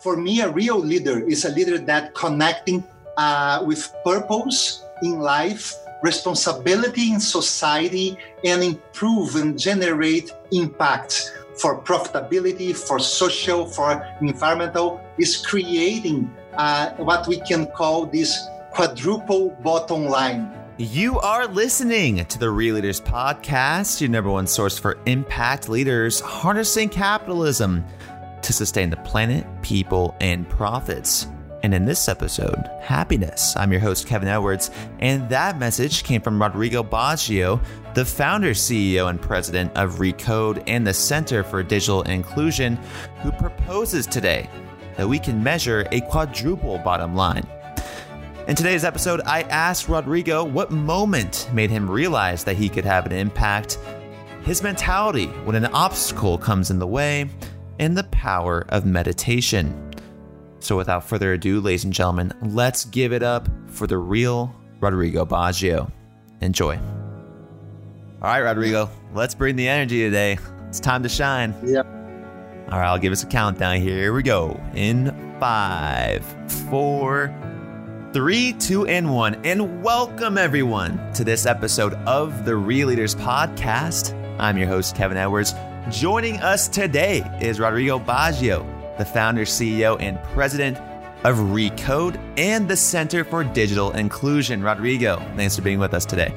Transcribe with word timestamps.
for 0.00 0.16
me, 0.16 0.40
a 0.40 0.48
real 0.48 0.78
leader 0.78 1.20
is 1.20 1.44
a 1.44 1.50
leader 1.50 1.78
that 1.78 2.14
connecting 2.14 2.82
uh, 3.16 3.62
with 3.66 3.92
purpose 4.02 4.82
in 5.02 5.20
life, 5.20 5.74
responsibility 6.02 7.12
in 7.12 7.20
society, 7.20 8.16
and 8.44 8.62
improve 8.62 9.36
and 9.36 9.58
generate 9.58 10.32
impact 10.52 11.32
for 11.60 11.82
profitability, 11.82 12.74
for 12.74 12.98
social, 12.98 13.66
for 13.66 14.02
environmental, 14.22 15.00
is 15.18 15.36
creating 15.36 16.34
uh, 16.54 16.90
what 16.96 17.28
we 17.28 17.38
can 17.40 17.66
call 17.66 18.06
this 18.06 18.48
quadruple 18.70 19.50
bottom 19.62 20.06
line. 20.06 20.50
You 20.78 21.20
are 21.20 21.46
listening 21.46 22.24
to 22.24 22.38
the 22.38 22.48
Real 22.48 22.76
Leaders 22.76 23.02
Podcast, 23.02 24.00
your 24.00 24.08
number 24.08 24.30
one 24.30 24.46
source 24.46 24.78
for 24.78 24.96
impact 25.04 25.68
leaders 25.68 26.20
harnessing 26.20 26.88
capitalism 26.88 27.84
to 28.42 28.52
sustain 28.52 28.90
the 28.90 28.96
planet, 28.98 29.46
people, 29.62 30.14
and 30.20 30.48
profits. 30.48 31.26
And 31.62 31.74
in 31.74 31.84
this 31.84 32.08
episode, 32.08 32.70
happiness. 32.80 33.54
I'm 33.56 33.70
your 33.70 33.80
host, 33.80 34.06
Kevin 34.06 34.28
Edwards, 34.28 34.70
and 34.98 35.28
that 35.28 35.58
message 35.58 36.04
came 36.04 36.22
from 36.22 36.40
Rodrigo 36.40 36.82
Baggio, 36.82 37.62
the 37.94 38.04
founder, 38.04 38.52
CEO, 38.52 39.10
and 39.10 39.20
president 39.20 39.76
of 39.76 39.96
Recode 39.96 40.62
and 40.66 40.86
the 40.86 40.94
Center 40.94 41.42
for 41.42 41.62
Digital 41.62 42.02
Inclusion, 42.02 42.76
who 43.22 43.30
proposes 43.32 44.06
today 44.06 44.48
that 44.96 45.08
we 45.08 45.18
can 45.18 45.42
measure 45.42 45.86
a 45.92 46.00
quadruple 46.02 46.78
bottom 46.78 47.14
line. 47.14 47.46
In 48.48 48.56
today's 48.56 48.84
episode, 48.84 49.20
I 49.26 49.42
asked 49.42 49.88
Rodrigo 49.88 50.42
what 50.42 50.70
moment 50.70 51.48
made 51.52 51.70
him 51.70 51.90
realize 51.90 52.42
that 52.44 52.56
he 52.56 52.68
could 52.68 52.86
have 52.86 53.04
an 53.06 53.12
impact, 53.12 53.78
his 54.44 54.62
mentality 54.62 55.26
when 55.44 55.56
an 55.56 55.66
obstacle 55.66 56.38
comes 56.38 56.70
in 56.70 56.78
the 56.78 56.86
way, 56.86 57.28
and 57.80 57.96
the 57.96 58.04
power 58.04 58.66
of 58.68 58.84
meditation. 58.84 59.90
So, 60.60 60.76
without 60.76 61.02
further 61.02 61.32
ado, 61.32 61.60
ladies 61.60 61.84
and 61.84 61.92
gentlemen, 61.92 62.32
let's 62.42 62.84
give 62.84 63.12
it 63.12 63.22
up 63.22 63.48
for 63.66 63.86
the 63.86 63.96
real 63.96 64.54
Rodrigo 64.78 65.24
Baggio. 65.24 65.90
Enjoy. 66.42 66.76
All 66.76 68.28
right, 68.28 68.40
Rodrigo, 68.40 68.90
let's 69.14 69.34
bring 69.34 69.56
the 69.56 69.66
energy 69.66 70.02
today. 70.02 70.38
It's 70.68 70.78
time 70.78 71.02
to 71.02 71.08
shine. 71.08 71.54
Yep. 71.64 71.86
All 72.70 72.78
right, 72.78 72.86
I'll 72.86 72.98
give 72.98 73.12
us 73.12 73.22
a 73.22 73.26
countdown 73.26 73.80
here. 73.80 73.96
Here 73.96 74.12
we 74.12 74.22
go. 74.22 74.60
In 74.74 75.36
five, 75.40 76.22
four, 76.68 77.34
three, 78.12 78.52
two, 78.52 78.86
and 78.86 79.12
one. 79.14 79.36
And 79.46 79.82
welcome 79.82 80.36
everyone 80.36 81.12
to 81.14 81.24
this 81.24 81.46
episode 81.46 81.94
of 82.06 82.44
the 82.44 82.54
Real 82.54 82.88
Leaders 82.88 83.14
Podcast. 83.14 84.14
I'm 84.38 84.58
your 84.58 84.68
host, 84.68 84.94
Kevin 84.94 85.16
Edwards. 85.16 85.54
Joining 85.88 86.36
us 86.40 86.68
today 86.68 87.22
is 87.40 87.58
Rodrigo 87.58 87.98
Baggio, 87.98 88.66
the 88.98 89.04
founder, 89.04 89.44
CEO, 89.44 89.96
and 89.98 90.22
president 90.34 90.76
of 91.24 91.36
Recode 91.36 92.20
and 92.36 92.68
the 92.68 92.76
Center 92.76 93.24
for 93.24 93.42
Digital 93.42 93.90
Inclusion. 93.92 94.62
Rodrigo, 94.62 95.16
thanks 95.36 95.56
for 95.56 95.62
being 95.62 95.78
with 95.78 95.94
us 95.94 96.04
today. 96.04 96.34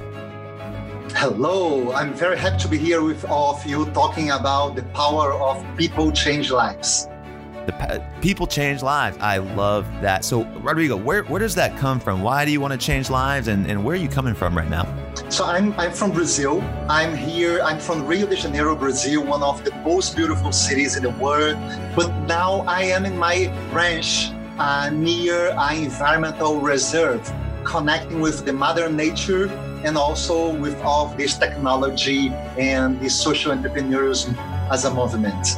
Hello, 1.16 1.92
I'm 1.92 2.14
very 2.14 2.38
happy 2.38 2.58
to 2.60 2.68
be 2.70 2.78
here 2.78 3.04
with 3.04 3.26
all 3.26 3.56
of 3.56 3.66
you 3.66 3.86
talking 3.88 4.32
about 4.32 4.76
the 4.78 4.84
power 4.84 5.34
of 5.34 5.64
people 5.78 6.12
change 6.14 6.50
lives. 6.50 7.08
The 7.66 8.02
people 8.22 8.48
change 8.48 8.82
lives. 8.82 9.18
I 9.20 9.38
love 9.38 9.86
that. 10.02 10.24
So, 10.24 10.46
Rodrigo, 10.62 10.96
where, 10.96 11.24
where 11.24 11.40
does 11.40 11.56
that 11.56 11.78
come 11.78 12.00
from? 12.00 12.24
Why 12.24 12.46
do 12.46 12.52
you 12.52 12.62
want 12.62 12.72
to 12.72 12.80
change 12.80 13.10
lives, 13.10 13.50
and, 13.50 13.70
and 13.70 13.84
where 13.84 13.94
are 13.94 14.00
you 14.00 14.10
coming 14.10 14.36
from 14.36 14.58
right 14.58 14.70
now? 14.70 14.86
So, 15.30 15.46
I'm, 15.46 15.74
I'm 15.80 15.92
from 15.92 16.12
Brazil. 16.12 16.62
I'm 16.90 17.16
here, 17.16 17.62
I'm 17.64 17.80
from 17.80 18.06
Rio 18.06 18.26
de 18.28 18.36
Janeiro, 18.36 18.76
Brazil, 18.76 19.24
one 19.24 19.44
of 19.44 19.64
the 19.64 19.72
most 19.86 20.16
beautiful 20.16 20.52
cities 20.52 20.96
in 20.96 21.04
the 21.04 21.12
world. 21.12 21.58
But 21.96 22.12
now 22.28 22.62
I 22.68 22.84
am 22.84 23.06
in 23.06 23.18
my 23.18 23.52
ranch 23.72 24.32
uh, 24.58 24.90
near 24.92 25.54
an 25.58 25.84
environmental 25.84 26.60
reserve, 26.60 27.32
connecting 27.64 28.22
with 28.22 28.46
the 28.46 28.54
mother 28.54 28.90
nature 28.90 29.50
and 29.84 29.98
also 29.98 30.56
with 30.56 30.80
all 30.82 31.08
of 31.08 31.18
this 31.18 31.38
technology 31.38 32.30
and 32.58 33.00
the 33.00 33.10
social 33.10 33.52
entrepreneurs 33.52 34.30
as 34.72 34.86
a 34.86 34.94
movement. 34.94 35.58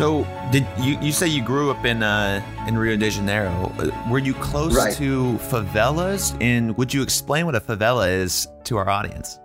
So, 0.00 0.26
did 0.50 0.66
you 0.80 0.96
you 1.02 1.12
say 1.12 1.26
you 1.26 1.44
grew 1.44 1.70
up 1.70 1.84
in 1.84 2.02
uh, 2.02 2.40
in 2.66 2.78
Rio 2.78 2.96
de 2.96 3.10
Janeiro? 3.10 3.70
Were 4.08 4.18
you 4.18 4.32
close 4.32 4.74
Right. 4.74 4.96
to 4.96 5.36
favelas? 5.52 6.34
And 6.40 6.74
would 6.78 6.94
you 6.94 7.02
explain 7.02 7.44
what 7.44 7.54
a 7.54 7.60
favela 7.60 8.08
is 8.08 8.48
to 8.64 8.78
our 8.78 8.88
audience? 8.88 9.38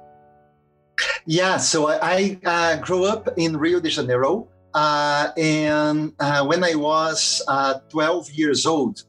Yeah, 1.26 1.58
so 1.58 1.90
I, 1.90 2.00
I 2.02 2.40
uh, 2.46 2.78
grew 2.78 3.04
up 3.04 3.28
in 3.36 3.58
Rio 3.58 3.82
de 3.82 3.90
Janeiro. 3.90 4.48
Uh, 4.74 5.32
and 5.36 6.14
uh, 6.22 6.46
when 6.46 6.64
I 6.64 6.76
was 6.76 7.42
uh, 7.50 7.80
12 7.90 8.32
years 8.32 8.66
old, 8.66 9.04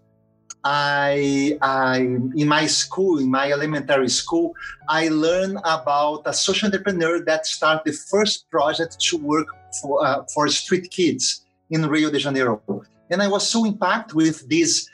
I, 0.64 1.58
I, 1.62 1.98
in 2.34 2.48
my 2.48 2.66
school, 2.66 3.20
in 3.20 3.30
my 3.30 3.52
elementary 3.52 4.08
school, 4.08 4.52
I 4.88 5.06
learned 5.10 5.58
about 5.58 6.22
a 6.26 6.34
social 6.34 6.66
entrepreneur 6.66 7.24
that 7.24 7.46
started 7.46 7.82
the 7.84 7.96
first 8.10 8.50
project 8.50 8.98
to 8.98 9.16
work 9.16 9.46
for, 9.80 10.04
uh, 10.06 10.24
for 10.32 10.48
street 10.48 10.90
kids 10.90 11.44
in 11.70 11.86
Rio 11.86 12.10
de 12.10 12.18
Janeiro. 12.18 12.62
And 13.10 13.22
I 13.22 13.28
was 13.28 13.48
so 13.48 13.64
impacted 13.64 14.14
with 14.14 14.48
this 14.48 14.88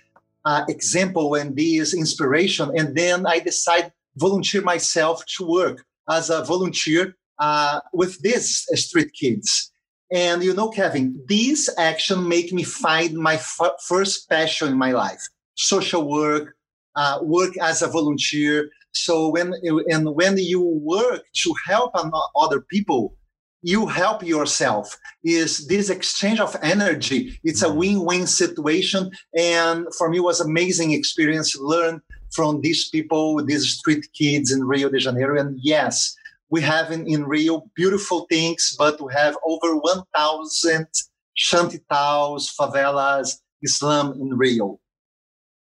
uh, 0.45 0.65
example 0.69 1.35
and 1.35 1.57
this 1.57 1.95
inspiration. 1.95 2.71
And 2.77 2.97
then 2.97 3.27
I 3.27 3.39
decided 3.39 3.93
volunteer 4.17 4.63
myself 4.63 5.25
to 5.37 5.47
work 5.47 5.85
as 6.11 6.31
a 6.31 6.45
volunteer 6.45 7.17
uh, 7.39 7.81
with 7.93 8.21
these 8.21 8.67
street 8.75 9.13
kids. 9.13 9.73
And 10.13 10.43
you 10.45 10.53
know, 10.53 10.69
Kevin, 10.69 11.19
this 11.27 11.71
action 11.79 12.29
make 12.29 12.53
me 12.53 12.63
find 12.63 13.15
my 13.15 13.35
f- 13.35 13.81
first 13.87 14.29
passion 14.29 14.69
in 14.69 14.77
my 14.77 14.93
life: 14.93 15.23
social 15.55 16.07
work, 16.07 16.55
uh, 16.97 17.21
work 17.23 17.57
as 17.59 17.81
a 17.81 17.89
volunteer. 17.89 18.69
So 18.93 19.31
when 19.31 19.55
and 19.89 20.15
when 20.15 20.37
you 20.37 20.61
work 20.61 21.23
to 21.43 21.55
help 21.65 21.93
other 22.37 22.61
people, 22.61 23.17
you 23.63 23.87
help 23.87 24.23
yourself. 24.23 24.99
Is 25.25 25.67
this 25.69 25.89
exchange 25.89 26.41
of 26.41 26.57
energy? 26.63 27.39
It's 27.45 27.63
a 27.63 27.67
mm-hmm. 27.67 27.79
win-win 27.79 28.27
situation, 28.27 29.11
and 29.37 29.87
for 29.97 30.11
me, 30.11 30.19
it 30.19 30.25
was 30.25 30.41
amazing 30.41 30.93
experience. 30.93 31.53
to 31.53 31.63
Learn 31.63 32.03
from 32.33 32.61
these 32.61 32.89
people, 32.89 33.45
these 33.45 33.69
street 33.69 34.07
kids 34.15 34.51
in 34.51 34.65
Rio 34.65 34.89
de 34.89 34.99
Janeiro, 34.99 35.39
and 35.39 35.59
yes 35.63 36.17
we 36.53 36.61
have 36.61 36.93
in, 36.93 37.07
in 37.07 37.25
Rio 37.25 37.65
beautiful 37.75 38.27
things, 38.29 38.77
but 38.79 39.01
we 39.01 39.11
have 39.15 39.39
over 39.47 39.75
1,000 39.75 40.87
shantytowns, 41.35 42.55
favelas, 42.55 43.39
slums 43.65 44.21
in 44.21 44.37
Rio. 44.37 44.79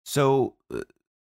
So, 0.02 0.54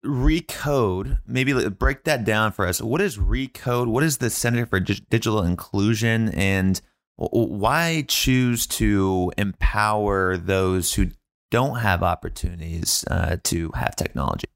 Recode, 0.05 1.19
maybe 1.25 1.69
break 1.69 2.03
that 2.03 2.23
down 2.23 2.51
for 2.51 2.67
us. 2.67 2.81
What 2.81 3.01
is 3.01 3.17
Recode? 3.17 3.87
What 3.87 4.03
is 4.03 4.17
the 4.17 4.29
Center 4.29 4.65
for 4.65 4.79
Dig- 4.79 5.09
Digital 5.09 5.43
Inclusion? 5.43 6.29
And 6.29 6.79
why 7.17 8.05
choose 8.07 8.67
to 8.67 9.31
empower 9.37 10.37
those 10.37 10.93
who 10.93 11.07
don't 11.51 11.79
have 11.79 12.03
opportunities 12.03 13.05
uh, 13.09 13.37
to 13.45 13.71
have 13.75 13.95
technology? 13.95 14.47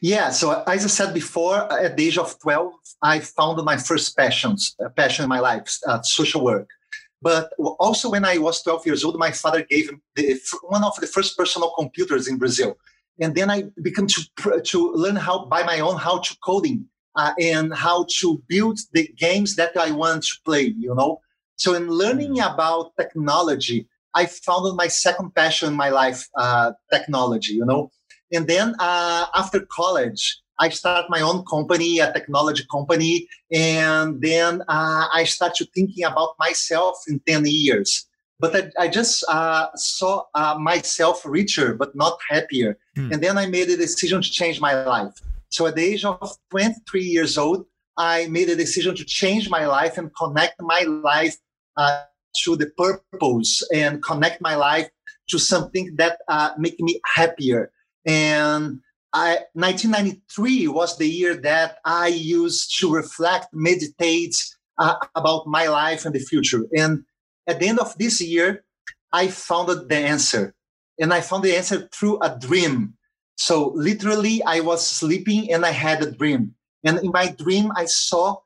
Yeah, 0.00 0.30
so 0.30 0.62
as 0.66 0.84
I 0.84 0.88
said 0.88 1.14
before, 1.14 1.72
at 1.72 1.96
the 1.96 2.06
age 2.06 2.18
of 2.18 2.38
12, 2.40 2.72
I 3.02 3.20
found 3.20 3.62
my 3.64 3.76
first 3.76 4.16
passions, 4.16 4.74
uh, 4.84 4.88
passion 4.90 5.22
in 5.22 5.28
my 5.28 5.40
life, 5.40 5.78
uh, 5.86 6.02
social 6.02 6.44
work. 6.44 6.68
But 7.22 7.52
also 7.78 8.10
when 8.10 8.24
I 8.24 8.36
was 8.38 8.62
12 8.62 8.86
years 8.86 9.02
old, 9.02 9.18
my 9.18 9.30
father 9.30 9.62
gave 9.62 9.90
me 10.16 10.38
one 10.62 10.84
of 10.84 10.94
the 11.00 11.06
first 11.06 11.38
personal 11.38 11.72
computers 11.78 12.28
in 12.28 12.36
Brazil. 12.36 12.76
And 13.20 13.34
then 13.34 13.50
I 13.50 13.64
began 13.80 14.06
to, 14.08 14.60
to 14.60 14.92
learn 14.92 15.16
how 15.16 15.44
by 15.44 15.62
my 15.62 15.80
own 15.80 15.96
how 15.96 16.18
to 16.18 16.36
coding 16.44 16.86
uh, 17.16 17.32
and 17.40 17.72
how 17.74 18.06
to 18.18 18.42
build 18.48 18.78
the 18.92 19.08
games 19.16 19.56
that 19.56 19.76
I 19.76 19.92
want 19.92 20.24
to 20.24 20.34
play, 20.44 20.74
you 20.76 20.94
know? 20.94 21.20
So 21.56 21.74
in 21.74 21.88
learning 21.88 22.40
about 22.40 22.96
technology, 22.98 23.86
I 24.14 24.26
found 24.26 24.76
my 24.76 24.88
second 24.88 25.34
passion 25.34 25.68
in 25.68 25.74
my 25.74 25.90
life, 25.90 26.28
uh, 26.36 26.72
technology, 26.92 27.54
you 27.54 27.64
know? 27.64 27.90
And 28.32 28.46
then 28.46 28.74
uh, 28.78 29.26
after 29.34 29.60
college, 29.70 30.40
I 30.58 30.68
start 30.68 31.06
my 31.08 31.20
own 31.20 31.44
company, 31.44 31.98
a 31.98 32.12
technology 32.12 32.64
company, 32.70 33.28
and 33.52 34.20
then 34.20 34.62
uh, 34.62 35.06
I 35.12 35.24
to 35.24 35.66
thinking 35.74 36.04
about 36.04 36.34
myself 36.38 36.96
in 37.08 37.20
10 37.26 37.44
years. 37.46 38.06
But 38.40 38.56
I, 38.56 38.84
I 38.84 38.88
just 38.88 39.24
uh, 39.28 39.68
saw 39.76 40.24
uh, 40.34 40.56
myself 40.58 41.22
richer, 41.24 41.74
but 41.74 41.94
not 41.94 42.18
happier. 42.28 42.78
Hmm. 42.96 43.12
And 43.12 43.22
then 43.22 43.38
I 43.38 43.46
made 43.46 43.68
a 43.70 43.76
decision 43.76 44.22
to 44.22 44.30
change 44.30 44.60
my 44.60 44.84
life. 44.84 45.14
So 45.50 45.66
at 45.66 45.76
the 45.76 45.84
age 45.84 46.04
of 46.04 46.36
23 46.50 47.02
years 47.02 47.38
old, 47.38 47.66
I 47.96 48.26
made 48.26 48.48
a 48.48 48.56
decision 48.56 48.96
to 48.96 49.04
change 49.04 49.48
my 49.48 49.66
life 49.66 49.98
and 49.98 50.10
connect 50.16 50.60
my 50.60 50.80
life 50.80 51.36
uh, 51.76 52.02
to 52.42 52.56
the 52.56 52.70
purpose 52.76 53.62
and 53.72 54.02
connect 54.02 54.40
my 54.40 54.56
life 54.56 54.88
to 55.28 55.38
something 55.38 55.94
that 55.96 56.18
uh, 56.28 56.50
make 56.58 56.78
me 56.80 57.00
happier. 57.06 57.70
And 58.04 58.80
I, 59.12 59.38
1993 59.52 60.68
was 60.68 60.98
the 60.98 61.08
year 61.08 61.36
that 61.36 61.78
I 61.84 62.08
used 62.08 62.78
to 62.80 62.92
reflect, 62.92 63.48
meditate 63.52 64.34
uh, 64.78 64.96
about 65.14 65.46
my 65.46 65.68
life 65.68 66.04
and 66.04 66.14
the 66.14 66.18
future. 66.18 66.66
And 66.76 67.04
at 67.46 67.60
the 67.60 67.68
end 67.68 67.78
of 67.78 67.96
this 67.98 68.20
year, 68.20 68.64
I 69.12 69.28
found 69.28 69.68
the 69.68 69.96
answer. 69.96 70.54
And 70.98 71.12
I 71.12 71.20
found 71.20 71.44
the 71.44 71.56
answer 71.56 71.88
through 71.92 72.20
a 72.20 72.36
dream. 72.38 72.94
So 73.36 73.72
literally, 73.74 74.42
I 74.44 74.60
was 74.60 74.86
sleeping 74.86 75.52
and 75.52 75.64
I 75.66 75.70
had 75.70 76.02
a 76.02 76.10
dream. 76.10 76.54
And 76.84 76.98
in 76.98 77.10
my 77.10 77.28
dream, 77.28 77.72
I 77.76 77.86
saw 77.86 78.36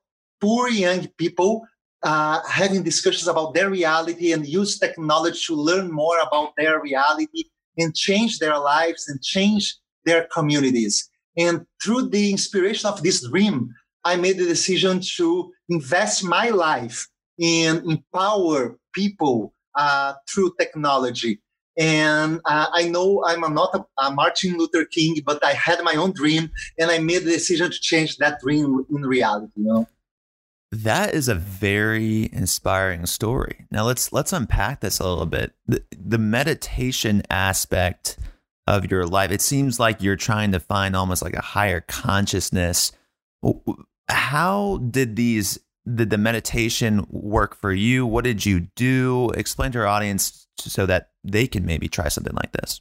poor 0.40 0.68
young 0.68 1.08
people 1.18 1.66
uh, 2.02 2.40
having 2.48 2.82
discussions 2.82 3.28
about 3.28 3.54
their 3.54 3.70
reality 3.70 4.32
and 4.32 4.46
use 4.46 4.78
technology 4.78 5.40
to 5.46 5.54
learn 5.54 5.90
more 5.90 6.18
about 6.20 6.52
their 6.56 6.80
reality 6.80 7.44
and 7.76 7.94
change 7.94 8.38
their 8.38 8.58
lives 8.58 9.08
and 9.08 9.22
change 9.22 9.76
their 10.04 10.28
communities. 10.32 11.10
And 11.36 11.66
through 11.82 12.08
the 12.08 12.30
inspiration 12.30 12.88
of 12.88 13.02
this 13.02 13.26
dream, 13.28 13.74
I 14.04 14.16
made 14.16 14.38
the 14.38 14.46
decision 14.46 15.00
to 15.16 15.52
invest 15.68 16.24
my 16.24 16.50
life 16.50 17.08
in 17.38 17.90
empower 17.90 18.78
people 18.94 19.54
uh, 19.74 20.14
through 20.28 20.54
technology. 20.58 21.40
And 21.78 22.40
uh, 22.44 22.66
I 22.72 22.88
know 22.88 23.22
I'm 23.24 23.40
not 23.54 23.74
a, 23.74 24.02
a, 24.02 24.10
Martin 24.10 24.58
Luther 24.58 24.84
King, 24.84 25.18
but 25.24 25.44
I 25.44 25.52
had 25.52 25.82
my 25.84 25.94
own 25.94 26.12
dream, 26.12 26.50
and 26.76 26.90
I 26.90 26.98
made 26.98 27.20
the 27.20 27.30
decision 27.30 27.70
to 27.70 27.80
change 27.80 28.16
that 28.16 28.40
dream 28.40 28.84
in 28.90 29.02
reality. 29.02 29.52
You 29.54 29.64
know. 29.64 29.88
That 30.72 31.14
is 31.14 31.28
a 31.28 31.36
very 31.36 32.28
inspiring 32.32 33.06
story. 33.06 33.66
Now 33.70 33.84
let's 33.84 34.12
let's 34.12 34.32
unpack 34.32 34.80
this 34.80 34.98
a 34.98 35.08
little 35.08 35.24
bit. 35.24 35.52
The, 35.66 35.84
the 35.92 36.18
meditation 36.18 37.22
aspect 37.30 38.18
of 38.66 38.90
your 38.90 39.06
life. 39.06 39.30
It 39.30 39.40
seems 39.40 39.80
like 39.80 40.02
you're 40.02 40.16
trying 40.16 40.52
to 40.52 40.60
find 40.60 40.94
almost 40.94 41.22
like 41.22 41.34
a 41.34 41.40
higher 41.40 41.80
consciousness. 41.80 42.92
How 44.10 44.78
did 44.78 45.16
these 45.16 45.58
did 45.94 46.10
the 46.10 46.18
meditation 46.18 47.06
work 47.10 47.54
for 47.54 47.72
you? 47.72 48.06
What 48.06 48.24
did 48.24 48.44
you 48.44 48.68
do? 48.76 49.30
Explain 49.30 49.72
to 49.72 49.80
our 49.80 49.86
audience 49.86 50.46
so 50.58 50.86
that 50.86 51.10
they 51.24 51.46
can 51.46 51.64
maybe 51.64 51.88
try 51.88 52.08
something 52.08 52.34
like 52.34 52.52
this. 52.52 52.80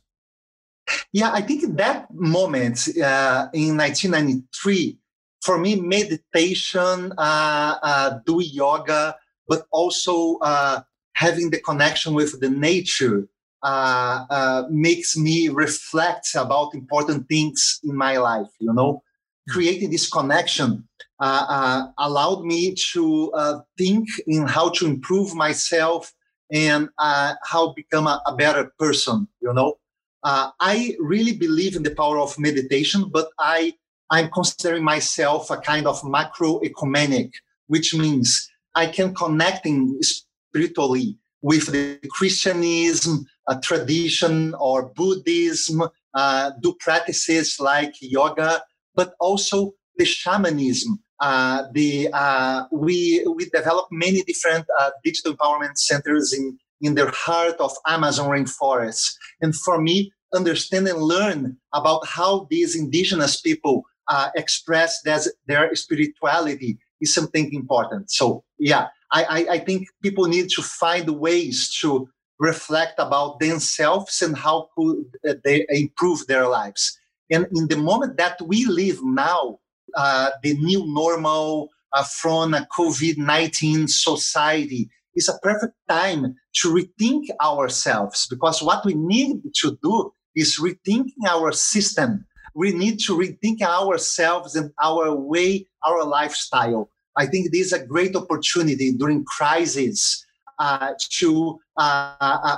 Yeah, 1.11 1.31
I 1.33 1.41
think 1.41 1.77
that 1.77 2.07
moment 2.13 2.87
uh, 2.97 3.47
in 3.53 3.77
1993 3.77 4.97
for 5.41 5.57
me, 5.57 5.75
meditation, 5.75 7.13
uh, 7.17 7.75
uh, 7.81 8.19
do 8.25 8.41
yoga, 8.43 9.15
but 9.47 9.65
also 9.71 10.37
uh, 10.39 10.81
having 11.13 11.51
the 11.51 11.59
connection 11.61 12.13
with 12.13 12.39
the 12.39 12.49
nature 12.49 13.27
uh, 13.63 14.25
uh, 14.29 14.63
makes 14.69 15.17
me 15.17 15.49
reflect 15.49 16.35
about 16.35 16.73
important 16.73 17.27
things 17.27 17.79
in 17.83 17.95
my 17.95 18.17
life. 18.17 18.47
You 18.59 18.73
know, 18.73 19.03
hmm. 19.47 19.53
creating 19.53 19.91
this 19.91 20.09
connection 20.09 20.87
Uh, 21.19 21.45
uh, 21.49 21.87
allowed 21.97 22.43
me 22.43 22.75
to 22.75 23.31
uh, 23.31 23.59
think 23.75 24.07
in 24.27 24.45
how 24.45 24.69
to 24.69 24.85
improve 24.85 25.33
myself 25.33 26.13
and 26.51 26.89
how 26.99 27.73
become 27.75 28.05
a, 28.05 28.21
a, 28.27 28.35
better 28.35 28.71
person. 28.77 29.27
You 29.41 29.51
know, 29.51 29.79
I 30.23 30.95
really 30.99 31.33
believe 31.35 31.75
in 31.75 31.81
the 31.81 31.95
power 31.95 32.19
of 32.19 32.37
meditation, 32.37 33.09
but 33.11 33.29
I 33.39 33.73
I'm 34.09 34.29
considering 34.29 34.83
myself 34.83 35.49
a 35.49 35.57
kind 35.57 35.87
of 35.87 36.03
macro 36.03 36.59
ecumenic, 36.61 37.33
which 37.65 37.95
means 37.95 38.49
I 38.75 38.85
can 38.85 39.13
connecting 39.13 39.97
spiritually 40.01 41.17
with 41.41 41.67
the 41.71 41.99
Christianism, 42.11 43.25
a 43.47 43.59
tradition, 43.59 44.53
or 44.55 44.89
Buddhism, 44.89 45.83
uh, 46.13 46.51
do 46.61 46.75
practices 46.79 47.59
like 47.59 47.95
yoga, 48.01 48.61
but 48.95 49.15
also 49.19 49.73
the 49.97 50.05
shamanism. 50.05 50.99
Uh, 51.19 51.63
the 51.73 52.09
uh, 52.13 52.65
we 52.71 53.25
we 53.35 53.45
develop 53.49 53.87
many 53.91 54.21
different 54.23 54.65
uh, 54.79 54.91
digital 55.03 55.35
empowerment 55.35 55.77
centers 55.77 56.33
in 56.33 56.57
in 56.81 56.93
the 56.95 57.09
heart 57.09 57.55
of 57.59 57.71
Amazon 57.87 58.29
rainforests, 58.29 59.15
and 59.41 59.55
for 59.55 59.81
me, 59.81 60.11
understand 60.33 60.87
and 60.87 61.01
learn 61.01 61.57
about 61.73 62.05
how 62.05 62.47
these 62.49 62.75
indigenous 62.75 63.41
people 63.41 63.83
uh, 64.07 64.29
express 64.35 65.01
their, 65.01 65.19
their 65.47 65.75
spirituality 65.75 66.77
is 67.01 67.13
something 67.13 67.53
important. 67.53 68.11
So 68.11 68.43
yeah, 68.59 68.87
I, 69.11 69.23
I, 69.23 69.53
I 69.53 69.59
think 69.59 69.87
people 70.01 70.25
need 70.25 70.49
to 70.49 70.61
find 70.61 71.09
ways 71.19 71.75
to 71.81 72.09
reflect 72.39 72.93
about 72.99 73.39
themselves 73.39 74.21
and 74.21 74.37
how 74.37 74.69
could 74.75 75.05
uh, 75.27 75.33
they 75.43 75.65
improve 75.69 76.27
their 76.27 76.47
lives. 76.47 76.97
And 77.29 77.47
in 77.55 77.67
the 77.67 77.77
moment 77.77 78.17
that 78.17 78.41
we 78.41 78.65
live 78.65 79.03
now, 79.03 79.59
uh, 79.97 80.29
the 80.43 80.53
new 80.57 80.85
normal 80.87 81.69
uh, 81.91 82.03
from 82.03 82.53
a 82.53 82.65
COVID 82.77 83.17
19 83.17 83.87
society. 83.87 84.89
Is 85.15 85.29
a 85.29 85.39
perfect 85.41 85.73
time 85.89 86.35
to 86.61 86.69
rethink 86.69 87.23
ourselves 87.41 88.27
because 88.29 88.61
what 88.61 88.85
we 88.85 88.93
need 88.93 89.41
to 89.61 89.75
do 89.81 90.13
is 90.35 90.59
rethinking 90.59 91.25
our 91.27 91.51
system. 91.51 92.27
We 92.53 92.71
need 92.71 92.99
to 93.07 93.17
rethink 93.17 93.63
ourselves 93.63 94.55
and 94.55 94.69
our 94.79 95.15
way, 95.15 95.65
our 95.83 96.03
lifestyle. 96.05 96.91
I 97.15 97.25
think 97.25 97.51
this 97.51 97.65
is 97.67 97.73
a 97.73 97.83
great 97.83 98.15
opportunity 98.15 98.91
during 98.91 99.25
crisis 99.25 100.23
uh, 100.59 100.93
to 101.17 101.59
uh, 101.77 102.13
uh, 102.21 102.57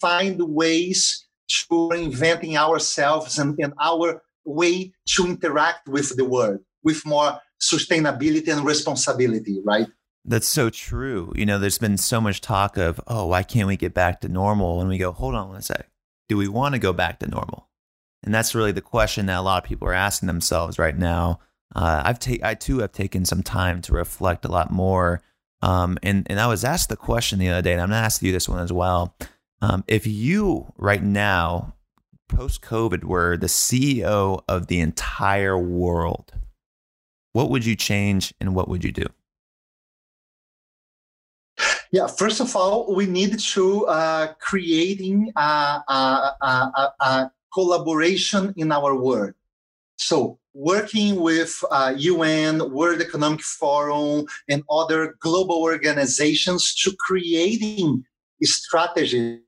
find 0.00 0.40
ways 0.40 1.26
to 1.48 1.90
reinventing 1.92 2.56
ourselves 2.56 3.38
and, 3.38 3.54
and 3.58 3.74
our 3.82 4.22
way 4.46 4.94
to 5.08 5.26
interact 5.26 5.88
with 5.88 6.16
the 6.16 6.24
world 6.24 6.60
with 6.82 7.04
more 7.06 7.40
sustainability 7.60 8.48
and 8.48 8.64
responsibility, 8.64 9.60
right? 9.64 9.86
That's 10.24 10.46
so 10.46 10.70
true. 10.70 11.32
You 11.34 11.46
know, 11.46 11.58
there's 11.58 11.78
been 11.78 11.96
so 11.96 12.20
much 12.20 12.40
talk 12.40 12.76
of, 12.76 13.00
oh, 13.06 13.26
why 13.26 13.42
can't 13.42 13.66
we 13.66 13.76
get 13.76 13.94
back 13.94 14.20
to 14.20 14.28
normal? 14.28 14.80
And 14.80 14.88
we 14.88 14.98
go, 14.98 15.12
hold 15.12 15.34
on 15.34 15.48
one 15.48 15.62
sec. 15.62 15.88
Do 16.28 16.36
we 16.36 16.48
want 16.48 16.74
to 16.74 16.78
go 16.78 16.92
back 16.92 17.18
to 17.20 17.26
normal? 17.26 17.68
And 18.22 18.34
that's 18.34 18.54
really 18.54 18.72
the 18.72 18.80
question 18.82 19.26
that 19.26 19.38
a 19.38 19.42
lot 19.42 19.62
of 19.62 19.68
people 19.68 19.88
are 19.88 19.94
asking 19.94 20.26
themselves 20.26 20.78
right 20.78 20.96
now. 20.96 21.40
Uh, 21.74 22.02
I've 22.04 22.18
ta- 22.18 22.42
I 22.42 22.54
too 22.54 22.80
have 22.80 22.92
taken 22.92 23.24
some 23.24 23.42
time 23.42 23.80
to 23.82 23.92
reflect 23.92 24.44
a 24.44 24.50
lot 24.50 24.70
more. 24.70 25.22
Um, 25.62 25.98
and, 26.02 26.26
and 26.28 26.38
I 26.38 26.46
was 26.46 26.64
asked 26.64 26.88
the 26.88 26.96
question 26.96 27.38
the 27.38 27.48
other 27.48 27.62
day, 27.62 27.72
and 27.72 27.80
I'm 27.80 27.88
going 27.88 28.00
to 28.00 28.04
ask 28.04 28.22
you 28.22 28.32
this 28.32 28.48
one 28.48 28.60
as 28.60 28.72
well. 28.72 29.16
Um, 29.60 29.84
if 29.88 30.06
you 30.06 30.72
right 30.76 31.02
now, 31.02 31.74
post 32.28 32.62
COVID, 32.62 33.04
were 33.04 33.36
the 33.36 33.46
CEO 33.46 34.42
of 34.46 34.66
the 34.66 34.80
entire 34.80 35.58
world, 35.58 36.32
what 37.32 37.50
would 37.50 37.64
you 37.64 37.76
change 37.76 38.34
and 38.40 38.54
what 38.54 38.68
would 38.68 38.84
you 38.84 38.92
do? 38.92 39.06
Yeah, 41.90 42.06
first 42.06 42.40
of 42.40 42.54
all, 42.54 42.94
we 42.94 43.06
need 43.06 43.38
to 43.38 43.86
uh, 43.86 44.34
creating 44.40 45.32
a, 45.36 45.82
a, 45.88 46.36
a, 46.42 46.92
a, 47.00 47.32
collaboration 47.52 48.52
in 48.56 48.70
our 48.70 48.94
work. 48.94 49.34
So 49.96 50.38
working 50.52 51.20
with 51.20 51.64
uh, 51.70 51.94
UN, 51.96 52.70
World 52.72 53.00
Economic 53.00 53.40
Forum, 53.40 54.26
and 54.48 54.62
other 54.70 55.16
global 55.20 55.62
organizations 55.62 56.74
to 56.82 56.94
creating 56.98 58.04
strategy, 58.42 59.40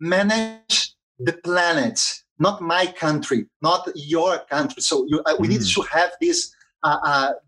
manage 0.00 0.94
the 1.18 1.34
planet, 1.44 2.00
not 2.38 2.60
my 2.60 2.86
country, 2.86 3.46
not 3.60 3.88
your 3.94 4.38
country. 4.50 4.82
So 4.82 5.04
you, 5.08 5.20
uh, 5.26 5.36
we 5.38 5.46
mm. 5.46 5.50
need 5.50 5.66
to 5.74 5.82
have 5.82 6.10
this 6.20 6.54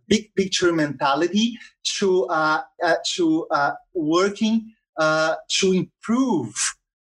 big 0.08 0.34
picture 0.34 0.72
mentality 0.72 1.58
to 1.98 2.24
uh, 2.26 2.62
uh, 2.82 2.94
to 3.14 3.46
working 3.94 4.72
to 4.98 5.72
improve 5.72 6.54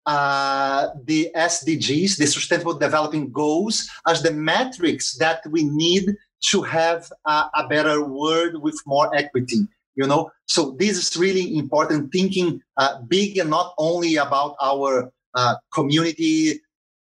uh, 0.07 0.87
the 1.03 1.29
SDGs, 1.35 2.17
the 2.17 2.25
Sustainable 2.25 2.73
Development 2.73 3.31
Goals, 3.33 3.89
as 4.07 4.23
the 4.23 4.31
metrics 4.31 5.17
that 5.17 5.41
we 5.51 5.65
need 5.65 6.15
to 6.49 6.61
have 6.61 7.11
a, 7.25 7.49
a 7.55 7.67
better 7.69 8.05
world 8.05 8.61
with 8.61 8.81
more 8.85 9.13
equity. 9.13 9.67
You 9.95 10.07
know, 10.07 10.31
so 10.45 10.75
this 10.79 10.97
is 10.97 11.17
really 11.17 11.57
important. 11.57 12.11
Thinking 12.13 12.61
uh, 12.77 13.01
big 13.01 13.37
and 13.37 13.49
not 13.49 13.73
only 13.77 14.15
about 14.15 14.55
our 14.61 15.11
uh, 15.33 15.55
community, 15.73 16.61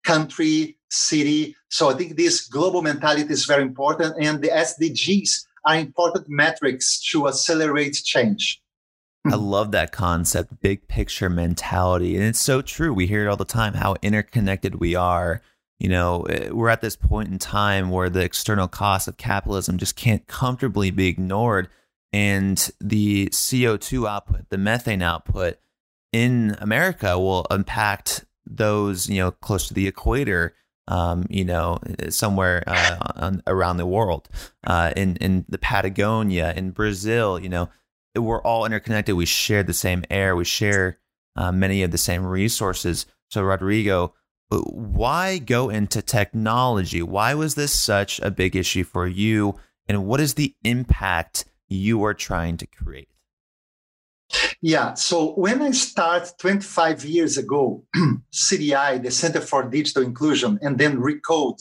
country, 0.04 0.75
city. 0.90 1.56
So 1.68 1.90
I 1.90 1.94
think 1.94 2.16
this 2.16 2.46
global 2.46 2.82
mentality 2.82 3.32
is 3.32 3.44
very 3.44 3.62
important, 3.62 4.16
and 4.20 4.42
the 4.42 4.48
SDGs 4.48 5.46
are 5.64 5.76
important 5.76 6.28
metrics 6.28 7.00
to 7.10 7.28
accelerate 7.28 7.94
change. 8.04 8.62
I 9.26 9.34
love 9.34 9.72
that 9.72 9.90
concept, 9.90 10.60
big 10.60 10.86
picture 10.86 11.28
mentality. 11.28 12.14
And 12.16 12.24
it's 12.24 12.40
so 12.40 12.62
true. 12.62 12.94
We 12.94 13.08
hear 13.08 13.26
it 13.26 13.28
all 13.28 13.36
the 13.36 13.44
time 13.44 13.74
how 13.74 13.96
interconnected 14.00 14.76
we 14.76 14.94
are. 14.94 15.42
You 15.80 15.88
know, 15.88 16.22
eh, 16.22 16.50
we're 16.50 16.68
at 16.68 16.80
this 16.80 16.96
point 16.96 17.30
in 17.30 17.38
time 17.38 17.90
where 17.90 18.08
the 18.08 18.22
external 18.22 18.68
costs 18.68 19.08
of 19.08 19.16
capitalism 19.16 19.78
just 19.78 19.96
can't 19.96 20.26
comfortably 20.26 20.90
be 20.90 21.08
ignored. 21.08 21.68
And 22.12 22.70
the 22.80 23.28
CO2 23.30 24.08
output, 24.08 24.48
the 24.48 24.58
methane 24.58 25.02
output 25.02 25.58
in 26.12 26.56
America 26.60 27.18
will 27.18 27.46
impact 27.50 28.24
those, 28.46 29.08
you 29.08 29.18
know, 29.18 29.32
close 29.32 29.68
to 29.68 29.74
the 29.74 29.88
equator. 29.88 30.54
Um, 30.88 31.26
you 31.28 31.44
know, 31.44 31.78
somewhere 32.10 32.62
uh, 32.66 32.98
on, 33.16 33.42
around 33.48 33.78
the 33.78 33.86
world, 33.86 34.28
uh, 34.66 34.92
in 34.94 35.16
in 35.16 35.44
the 35.48 35.58
Patagonia, 35.58 36.54
in 36.56 36.70
Brazil, 36.70 37.40
you 37.40 37.48
know, 37.48 37.68
we're 38.14 38.42
all 38.42 38.64
interconnected. 38.64 39.14
We 39.14 39.26
share 39.26 39.62
the 39.62 39.74
same 39.74 40.04
air. 40.10 40.36
We 40.36 40.44
share 40.44 40.98
uh, 41.34 41.52
many 41.52 41.82
of 41.82 41.90
the 41.90 41.98
same 41.98 42.24
resources. 42.24 43.06
So, 43.30 43.42
Rodrigo, 43.42 44.14
uh, 44.50 44.58
why 44.58 45.38
go 45.38 45.68
into 45.68 46.02
technology? 46.02 47.02
Why 47.02 47.34
was 47.34 47.54
this 47.54 47.78
such 47.78 48.20
a 48.20 48.30
big 48.30 48.56
issue 48.56 48.84
for 48.84 49.06
you? 49.06 49.56
And 49.88 50.06
what 50.06 50.20
is 50.20 50.34
the 50.34 50.54
impact 50.64 51.44
you 51.68 52.04
are 52.04 52.14
trying 52.14 52.56
to 52.58 52.66
create? 52.66 53.08
Yeah, 54.62 54.94
so 54.94 55.34
when 55.34 55.62
I 55.62 55.70
started 55.70 56.32
25 56.38 57.04
years 57.04 57.38
ago, 57.38 57.84
CDI, 58.32 59.02
the 59.02 59.10
Center 59.10 59.40
for 59.40 59.62
Digital 59.62 60.02
Inclusion, 60.02 60.58
and 60.62 60.78
then 60.78 60.98
Recode, 60.98 61.60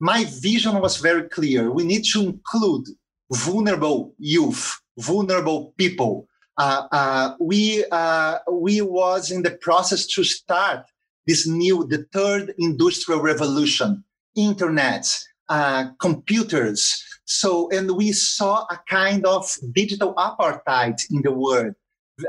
my 0.00 0.24
vision 0.40 0.80
was 0.80 0.98
very 0.98 1.28
clear. 1.28 1.70
We 1.70 1.84
need 1.84 2.04
to 2.12 2.20
include 2.20 2.86
vulnerable 3.32 4.14
youth, 4.18 4.80
vulnerable 4.98 5.72
people. 5.78 6.26
Uh, 6.58 6.86
uh, 6.92 7.34
we 7.40 7.84
uh, 7.90 8.38
we 8.52 8.80
was 8.80 9.30
in 9.30 9.42
the 9.42 9.52
process 9.52 10.06
to 10.06 10.22
start 10.22 10.84
this 11.26 11.46
new, 11.46 11.86
the 11.88 12.06
third 12.12 12.54
industrial 12.58 13.20
revolution, 13.20 14.04
internet, 14.36 15.06
uh, 15.48 15.86
computers. 16.00 17.02
So, 17.24 17.70
and 17.70 17.90
we 17.96 18.12
saw 18.12 18.66
a 18.70 18.80
kind 18.88 19.24
of 19.26 19.56
digital 19.72 20.14
apartheid 20.14 21.00
in 21.10 21.22
the 21.22 21.32
world. 21.32 21.74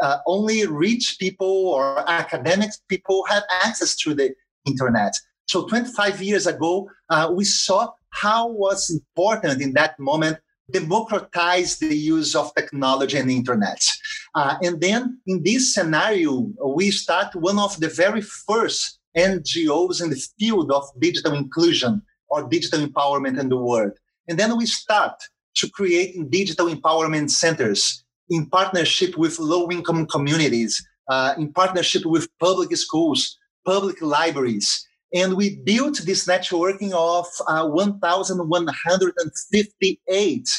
Uh, 0.02 0.18
only 0.26 0.66
rich 0.66 1.18
people 1.20 1.68
or 1.68 2.10
academic 2.10 2.72
people 2.90 3.24
had 3.30 3.44
access 3.64 3.96
to 3.98 4.16
the 4.16 4.34
internet. 4.66 5.14
So 5.48 5.68
25 5.68 6.22
years 6.24 6.48
ago, 6.48 6.90
uh, 7.10 7.32
we 7.32 7.46
saw 7.46 7.92
how 8.10 8.48
was 8.48 8.90
important 8.90 9.62
in 9.62 9.74
that 9.74 10.00
moment 10.00 10.38
democratize 10.72 11.78
the 11.78 11.96
use 11.96 12.36
of 12.36 12.54
technology 12.56 13.18
and 13.18 13.30
internet. 13.30 13.86
Uh, 14.34 14.56
and 14.64 14.82
then 14.82 15.20
in 15.28 15.44
this 15.44 15.74
scenario, 15.74 16.52
we 16.66 16.90
start 16.92 17.36
one 17.36 17.60
of 17.60 17.80
the 17.80 17.90
very 17.90 18.22
first 18.22 19.00
NGOs 19.16 20.04
in 20.04 20.10
the 20.10 20.28
field 20.40 20.72
of 20.72 20.84
digital 21.00 21.34
inclusion 21.34 22.02
or 22.30 22.48
digital 22.48 22.86
empowerment 22.86 23.40
in 23.40 23.50
the 23.50 23.58
world. 23.58 23.92
And 24.28 24.40
then 24.40 24.58
we 24.58 24.66
start 24.66 25.14
to 25.56 25.70
create 25.70 26.30
digital 26.30 26.68
empowerment 26.68 27.32
centers 27.32 28.04
in 28.30 28.46
partnership 28.48 29.18
with 29.18 29.40
low 29.40 29.72
income 29.72 30.06
communities, 30.08 30.86
uh, 31.10 31.34
in 31.38 31.54
partnership 31.54 32.06
with 32.06 32.28
public 32.40 32.76
schools, 32.76 33.38
public 33.66 34.02
libraries. 34.02 34.86
And 35.14 35.36
we 35.36 35.58
built 35.58 36.02
this 36.06 36.26
networking 36.28 36.92
of 36.94 37.28
uh, 37.48 37.68
1,158 37.70 40.50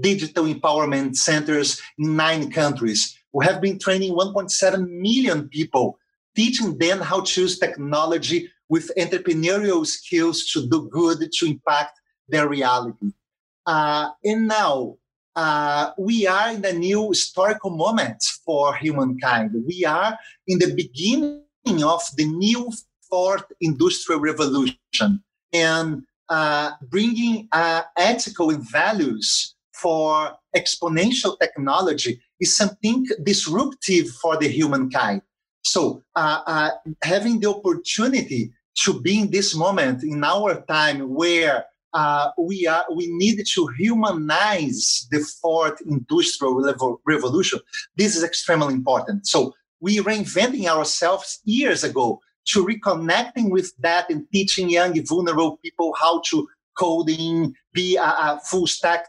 digital 0.00 0.44
empowerment 0.44 1.16
centers 1.16 1.80
in 1.98 2.14
nine 2.16 2.50
countries. 2.50 3.16
We 3.32 3.44
have 3.46 3.60
been 3.60 3.78
training 3.78 4.12
1.7 4.12 4.88
million 4.88 5.48
people, 5.48 5.98
teaching 6.36 6.76
them 6.78 7.00
how 7.00 7.22
to 7.22 7.40
use 7.40 7.58
technology 7.58 8.50
with 8.68 8.90
entrepreneurial 8.96 9.86
skills 9.86 10.46
to 10.52 10.66
do 10.68 10.88
good, 10.90 11.30
to 11.32 11.46
impact 11.46 12.00
their 12.28 12.48
reality. 12.48 13.12
Uh, 13.66 14.10
and 14.24 14.48
now 14.48 14.96
uh, 15.36 15.90
we 15.98 16.26
are 16.26 16.50
in 16.52 16.64
a 16.64 16.72
new 16.72 17.08
historical 17.08 17.70
moment 17.70 18.22
for 18.44 18.74
humankind. 18.76 19.50
We 19.66 19.84
are 19.84 20.16
in 20.46 20.58
the 20.58 20.74
beginning 20.74 21.82
of 21.84 22.02
the 22.16 22.24
new 22.24 22.70
fourth 23.08 23.44
industrial 23.60 24.20
revolution 24.20 25.22
and 25.52 26.04
uh, 26.28 26.72
bringing 26.88 27.48
uh, 27.52 27.82
ethical 27.96 28.50
values 28.52 29.54
for 29.72 30.32
exponential 30.56 31.38
technology 31.38 32.20
is 32.40 32.56
something 32.56 33.06
disruptive 33.22 34.08
for 34.08 34.36
the 34.36 34.48
humankind. 34.48 35.22
So, 35.64 36.02
uh, 36.14 36.40
uh, 36.46 36.70
having 37.02 37.40
the 37.40 37.50
opportunity 37.50 38.52
to 38.84 39.00
be 39.00 39.20
in 39.20 39.30
this 39.30 39.54
moment 39.54 40.02
in 40.02 40.22
our 40.22 40.60
time 40.62 41.14
where 41.14 41.64
uh, 41.94 42.30
we 42.36 42.66
are 42.66 42.84
we 42.94 43.06
need 43.06 43.42
to 43.46 43.68
humanize 43.78 45.06
the 45.10 45.20
fourth 45.40 45.80
industrial 45.86 47.00
revolution. 47.06 47.60
This 47.96 48.16
is 48.16 48.24
extremely 48.24 48.74
important. 48.74 49.26
So 49.26 49.54
we 49.80 49.98
reinventing 49.98 50.66
ourselves 50.66 51.40
years 51.44 51.84
ago 51.84 52.20
to 52.46 52.66
reconnecting 52.66 53.50
with 53.50 53.72
that 53.78 54.10
and 54.10 54.26
teaching 54.32 54.68
young 54.68 55.00
vulnerable 55.06 55.58
people 55.58 55.94
how 56.00 56.20
to 56.30 56.48
coding, 56.76 57.54
be 57.72 57.96
a, 57.96 58.02
a 58.02 58.40
full 58.44 58.66
stack 58.66 59.06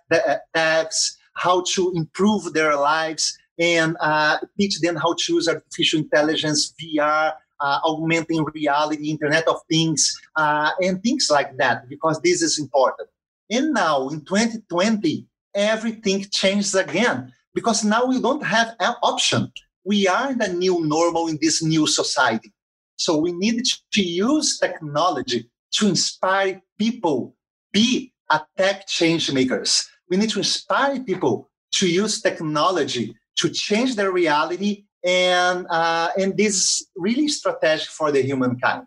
devs, 0.56 1.16
how 1.34 1.64
to 1.74 1.92
improve 1.96 2.54
their 2.54 2.76
lives, 2.76 3.38
and 3.60 3.96
uh, 4.00 4.38
teach 4.60 4.80
them 4.82 4.96
how 4.96 5.14
to 5.14 5.34
use 5.34 5.48
artificial 5.48 6.00
intelligence, 6.00 6.74
VR, 6.80 7.34
uh, 7.60 7.80
augmenting 7.84 8.44
reality, 8.54 9.10
Internet 9.10 9.48
of 9.48 9.58
Things, 9.70 10.20
uh, 10.36 10.72
and 10.82 11.02
things 11.02 11.30
like 11.32 11.56
that, 11.58 11.88
because 11.90 12.20
this 12.22 12.42
is 12.42 12.60
important. 12.60 13.10
And 13.50 13.74
now 13.74 14.10
in 14.10 14.26
2020, 14.26 15.28
everything 15.54 16.26
changes 16.32 16.76
again 16.76 17.32
because 17.54 17.84
now 17.84 18.06
we 18.06 18.22
don't 18.22 18.44
have 18.44 18.76
an 18.80 18.96
option. 19.02 19.52
We 19.86 20.08
are 20.08 20.34
the 20.34 20.50
new 20.50 20.86
normal 20.86 21.28
in 21.28 21.38
this 21.42 21.64
new 21.64 21.88
society. 21.88 22.52
So 22.98 23.18
we 23.18 23.32
need 23.32 23.64
to 23.94 24.02
use 24.02 24.58
technology 24.58 25.50
to 25.74 25.88
inspire 25.88 26.62
people, 26.78 27.36
be 27.72 28.14
a 28.30 28.42
tech 28.58 28.88
change 28.88 29.32
makers. 29.32 29.88
We 30.10 30.18
need 30.18 30.30
to 30.32 30.40
inspire 30.40 31.00
people 31.00 31.50
to 31.74 31.90
use 31.90 32.22
technology 32.22 33.16
to 33.38 33.50
change 33.50 33.96
their 33.96 34.12
reality 34.12 34.86
and 35.06 35.68
uh, 35.70 36.10
and 36.18 36.36
this 36.36 36.56
is 36.56 36.88
really 36.96 37.28
strategic 37.28 37.88
for 37.88 38.12
the 38.12 38.22
humankind. 38.22 38.84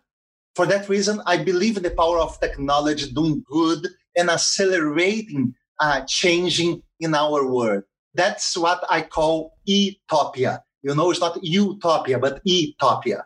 For 0.55 0.65
that 0.65 0.89
reason, 0.89 1.21
I 1.25 1.37
believe 1.37 1.77
in 1.77 1.83
the 1.83 1.91
power 1.91 2.19
of 2.19 2.39
technology 2.41 3.09
doing 3.11 3.43
good 3.49 3.87
and 4.17 4.29
accelerating 4.29 5.55
uh, 5.79 6.01
changing 6.01 6.83
in 6.99 7.15
our 7.15 7.49
world. 7.49 7.83
That's 8.13 8.57
what 8.57 8.83
I 8.89 9.01
call 9.03 9.53
utopia. 9.63 10.63
You 10.83 10.93
know, 10.93 11.09
it's 11.11 11.21
not 11.21 11.41
utopia, 11.41 12.19
but 12.19 12.41
utopia. 12.43 13.25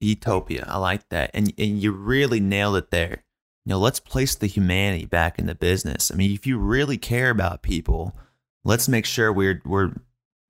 Utopia. 0.00 0.66
I 0.68 0.76
like 0.76 1.08
that. 1.08 1.30
And 1.32 1.52
and 1.56 1.80
you 1.82 1.92
really 1.92 2.40
nailed 2.40 2.76
it 2.76 2.90
there. 2.90 3.24
You 3.64 3.70
know, 3.70 3.78
let's 3.78 4.00
place 4.00 4.34
the 4.34 4.46
humanity 4.46 5.06
back 5.06 5.38
in 5.38 5.46
the 5.46 5.54
business. 5.54 6.10
I 6.10 6.16
mean, 6.16 6.32
if 6.32 6.46
you 6.46 6.58
really 6.58 6.98
care 6.98 7.30
about 7.30 7.62
people, 7.62 8.14
let's 8.64 8.86
make 8.86 9.06
sure 9.06 9.32
we're 9.32 9.62
we're 9.64 9.92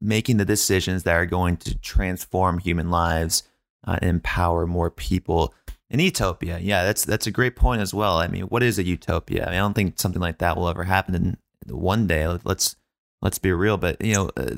making 0.04 0.36
the 0.36 0.44
decisions 0.44 1.02
that 1.04 1.14
are 1.14 1.26
going 1.26 1.56
to 1.56 1.74
transform 1.78 2.58
human 2.58 2.90
lives 2.90 3.42
uh, 3.86 3.98
and 4.00 4.10
empower 4.10 4.66
more 4.66 4.90
people. 4.90 5.54
In 5.90 6.00
utopia, 6.00 6.58
yeah, 6.58 6.84
that's 6.84 7.04
that's 7.04 7.26
a 7.26 7.30
great 7.30 7.56
point 7.56 7.80
as 7.80 7.94
well. 7.94 8.18
I 8.18 8.26
mean, 8.26 8.44
what 8.44 8.62
is 8.62 8.78
a 8.78 8.82
utopia? 8.82 9.44
I, 9.44 9.50
mean, 9.50 9.54
I 9.54 9.58
don't 9.58 9.74
think 9.74 9.98
something 9.98 10.20
like 10.20 10.38
that 10.38 10.56
will 10.56 10.68
ever 10.68 10.84
happen 10.84 11.14
in 11.14 11.36
one 11.74 12.06
day. 12.06 12.26
Let's 12.44 12.76
let's 13.22 13.38
be 13.38 13.52
real. 13.52 13.76
But 13.76 14.04
you 14.04 14.14
know, 14.14 14.30
uh, 14.36 14.56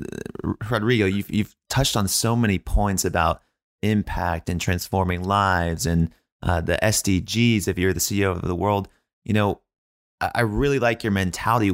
Rodrigo, 0.71 1.07
you've 1.07 1.31
you've 1.31 1.55
touched 1.69 1.97
on 1.97 2.09
so 2.09 2.37
many 2.37 2.59
points 2.59 3.05
about 3.05 3.43
impact 3.83 4.49
and 4.49 4.61
transforming 4.61 5.25
lives 5.25 5.85
and 5.85 6.11
uh, 6.43 6.61
the 6.61 6.79
SDGs. 6.83 7.69
If 7.69 7.79
you're 7.79 7.93
the 7.93 8.01
CEO 8.01 8.31
of 8.31 8.43
the 8.43 8.55
world, 8.55 8.89
you 9.25 9.35
know, 9.35 9.61
I, 10.21 10.31
I 10.37 10.41
really 10.43 10.79
like 10.79 11.05
your 11.05 11.13
mentality. 11.13 11.69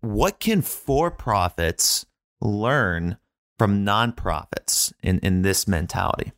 What 0.00 0.40
can 0.40 0.60
for 0.60 1.10
profits 1.10 2.04
learn 2.44 3.16
from 3.58 3.84
nonprofits 3.84 4.92
in, 5.02 5.18
in 5.20 5.42
this 5.42 5.66
mentality? 5.66 6.32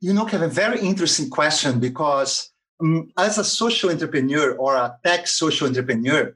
You 0.00 0.14
know, 0.14 0.24
Kevin, 0.24 0.50
very 0.50 0.80
interesting 0.80 1.28
question 1.28 1.78
because 1.78 2.50
um, 2.80 3.12
as 3.18 3.36
a 3.36 3.44
social 3.44 3.90
entrepreneur 3.90 4.52
or 4.52 4.74
a 4.74 4.96
tech 5.04 5.26
social 5.26 5.66
entrepreneur, 5.66 6.34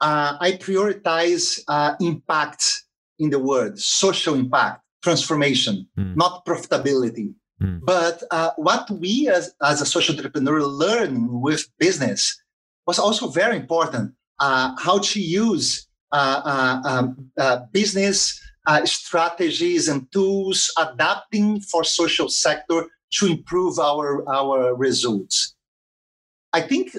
uh, 0.00 0.36
I 0.40 0.52
prioritize 0.52 1.60
uh, 1.68 1.94
impact 2.00 2.84
in 3.18 3.30
the 3.30 3.38
world, 3.38 3.78
social 3.78 4.34
impact, 4.34 4.82
transformation, 5.02 5.86
mm. 5.98 6.16
not 6.16 6.44
profitability. 6.46 7.34
Mm. 7.62 7.80
But 7.84 8.22
uh, 8.30 8.50
what 8.56 8.90
we 8.90 9.28
as, 9.28 9.54
as 9.62 9.80
a 9.80 9.86
social 9.86 10.16
entrepreneur 10.16 10.62
learn 10.62 11.40
with 11.40 11.68
business 11.78 12.40
was 12.86 12.98
also 12.98 13.28
very 13.28 13.56
important. 13.56 14.14
Uh, 14.40 14.74
how 14.78 14.98
to 14.98 15.20
use 15.20 15.86
Uh, 16.12 16.42
uh, 16.44 16.88
um, 16.88 17.30
uh, 17.38 17.60
business 17.72 18.38
strategies 18.84 19.88
and 19.88 20.10
tools 20.12 20.70
adapting 20.78 21.58
for 21.60 21.82
social 21.82 22.28
sector 22.28 22.86
to 23.10 23.26
improve 23.26 23.78
our, 23.78 24.28
our 24.28 24.74
results. 24.76 25.54
I 26.52 26.60
think 26.60 26.94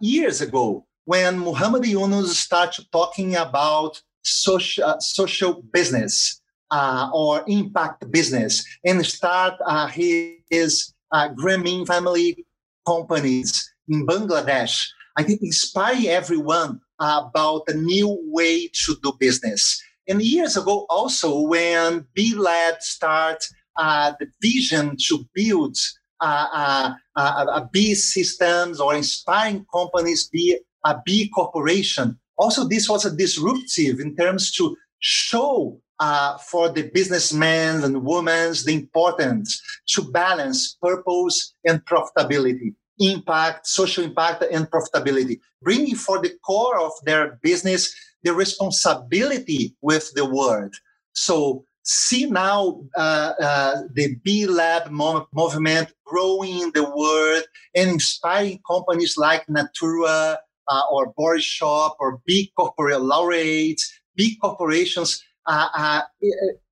years 0.00 0.40
ago, 0.40 0.86
when 1.04 1.38
Muhammad 1.40 1.84
Yunus 1.84 2.38
started 2.38 2.86
talking 2.92 3.34
about 3.34 4.00
social, 4.22 4.96
social 5.00 5.62
business, 5.72 6.40
uh, 6.70 7.08
or 7.12 7.44
impact 7.46 8.10
business 8.10 8.64
and 8.84 9.04
start 9.06 9.54
uh, 9.66 9.86
his 9.86 10.94
uh, 11.12 11.28
Grameen 11.28 11.86
family 11.86 12.44
companies 12.86 13.72
in 13.88 14.06
Bangladesh. 14.06 14.88
I 15.16 15.22
think 15.22 15.42
inspire 15.42 16.10
everyone 16.10 16.80
about 16.98 17.62
a 17.68 17.74
new 17.74 18.18
way 18.24 18.68
to 18.84 18.96
do 19.02 19.12
business. 19.18 19.82
And 20.08 20.22
years 20.22 20.56
ago, 20.56 20.86
also, 20.88 21.40
when 21.40 22.06
B 22.14 22.34
Lab 22.34 22.80
started 22.80 23.42
uh, 23.76 24.12
the 24.18 24.26
vision 24.40 24.96
to 25.08 25.26
build 25.34 25.76
uh, 26.20 26.46
uh, 26.54 26.94
uh, 27.16 27.66
B 27.72 27.94
systems 27.94 28.80
or 28.80 28.94
inspiring 28.94 29.66
companies 29.72 30.28
be 30.28 30.58
a 30.84 30.96
B 31.04 31.28
corporation. 31.28 32.18
Also, 32.38 32.66
this 32.66 32.88
was 32.88 33.04
a 33.04 33.14
disruptive 33.14 34.00
in 34.00 34.14
terms 34.16 34.52
to 34.52 34.76
show 35.00 35.80
uh, 35.98 36.36
for 36.38 36.68
the 36.68 36.90
businessmen 36.94 37.82
and 37.82 38.04
women 38.04 38.52
the 38.64 38.74
importance 38.74 39.60
to 39.88 40.02
balance 40.02 40.76
purpose 40.80 41.54
and 41.64 41.84
profitability, 41.84 42.74
impact, 42.98 43.66
social 43.66 44.04
impact, 44.04 44.44
and 44.50 44.70
profitability, 44.70 45.40
bringing 45.62 45.94
for 45.94 46.20
the 46.20 46.32
core 46.44 46.78
of 46.80 46.92
their 47.04 47.38
business 47.42 47.94
the 48.22 48.32
responsibility 48.32 49.74
with 49.82 50.12
the 50.14 50.24
world. 50.24 50.74
So 51.12 51.64
see 51.84 52.26
now 52.26 52.82
uh, 52.96 53.32
uh, 53.40 53.82
the 53.94 54.16
B 54.24 54.46
Lab 54.46 54.90
movement 54.90 55.92
growing 56.04 56.60
in 56.60 56.72
the 56.74 56.82
world 56.82 57.44
and 57.74 57.90
inspiring 57.90 58.60
companies 58.68 59.16
like 59.16 59.48
Natura 59.48 60.38
uh, 60.68 60.82
or 60.90 61.12
Body 61.16 61.40
Shop 61.40 61.96
or 62.00 62.20
big 62.26 62.48
corporate 62.56 63.02
laureates, 63.02 63.92
big 64.16 64.40
corporations. 64.40 65.22
Uh, 65.48 65.68
uh, 65.76 66.00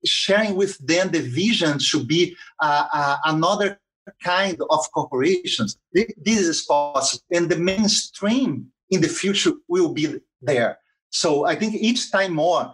sharing 0.03 0.53
with 0.53 0.77
them 0.85 1.09
the 1.09 1.21
vision 1.21 1.79
to 1.79 2.03
be 2.03 2.35
uh, 2.61 3.15
another 3.23 3.79
kind 4.23 4.57
of 4.69 4.91
corporations. 4.93 5.77
This 5.93 6.13
is 6.25 6.61
possible, 6.63 7.23
and 7.31 7.49
the 7.49 7.57
mainstream 7.57 8.67
in 8.89 9.01
the 9.01 9.07
future 9.07 9.53
will 9.67 9.93
be 9.93 10.19
there. 10.41 10.79
So 11.09 11.45
I 11.45 11.55
think 11.55 11.75
each 11.75 12.11
time 12.11 12.33
more 12.33 12.73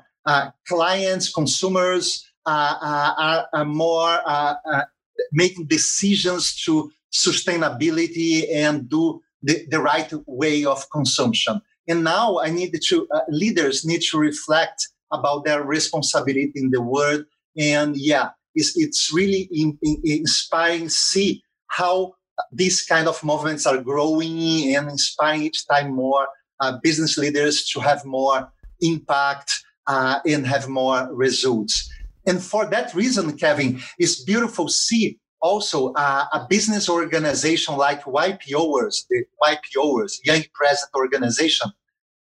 clients, 0.67 1.31
consumers, 1.33 2.25
uh, 2.45 2.75
uh, 2.81 3.13
are, 3.17 3.47
are, 3.53 3.65
more 3.65 4.19
uh, 4.25 4.55
making 5.31 5.67
decisions 5.67 6.55
to 6.65 6.91
sustainability 7.13 8.51
and 8.51 8.89
do 8.89 9.21
the, 9.43 9.65
the 9.69 9.79
right 9.79 10.11
way 10.25 10.65
of 10.65 10.89
consumption. 10.89 11.61
And 11.87 12.03
now 12.03 12.39
I 12.39 12.49
need 12.49 12.75
to, 12.87 13.07
leaders 13.29 13.85
need 13.85 14.01
to 14.09 14.17
reflect 14.17 14.87
about 15.11 15.45
their 15.45 15.63
responsibility 15.63 16.51
in 16.55 16.71
the 16.71 16.81
world. 16.81 17.25
And 17.55 17.95
yeah, 17.95 18.29
it's, 18.55 18.73
it's 18.75 19.11
really 19.13 19.47
in, 19.51 19.77
in, 19.81 20.01
inspiring 20.03 20.83
to 20.85 20.89
see 20.89 21.43
how 21.67 22.13
these 22.51 22.83
kind 22.83 23.07
of 23.07 23.23
movements 23.23 23.65
are 23.65 23.77
growing 23.77 24.75
and 24.75 24.89
inspiring 24.89 25.43
each 25.43 25.67
time 25.67 25.93
more 25.93 26.27
uh, 26.59 26.77
business 26.83 27.17
leaders 27.17 27.69
to 27.69 27.79
have 27.79 28.03
more 28.05 28.51
impact 28.81 29.63
uh, 29.87 30.19
and 30.25 30.45
have 30.45 30.67
more 30.67 31.09
results. 31.13 31.89
And 32.25 32.41
for 32.41 32.65
that 32.67 32.93
reason, 32.93 33.37
Kevin, 33.37 33.81
it's 33.97 34.23
beautiful 34.23 34.67
see 34.67 35.19
also 35.41 35.91
uh, 35.93 36.25
a 36.33 36.45
business 36.47 36.87
organization 36.87 37.75
like 37.75 38.03
YPOers, 38.03 39.05
the 39.09 39.23
YPOers, 39.43 40.19
Young 40.23 40.43
President 40.53 40.91
Organization, 40.95 41.71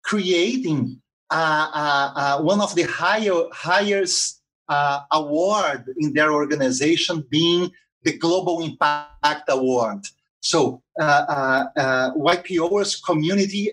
creating 0.04 1.00
uh, 1.30 1.70
uh, 1.72 2.12
uh, 2.14 2.42
one 2.42 2.60
of 2.60 2.74
the 2.74 2.82
higher, 2.82 3.44
highest 3.52 4.41
uh, 4.72 5.00
award 5.12 5.84
in 5.98 6.14
their 6.14 6.32
organization 6.32 7.24
being 7.28 7.70
the 8.04 8.16
Global 8.16 8.62
Impact 8.62 9.44
Award. 9.48 10.00
So 10.40 10.82
uh, 10.98 11.66
YPOers 12.16 13.04
Community 13.04 13.70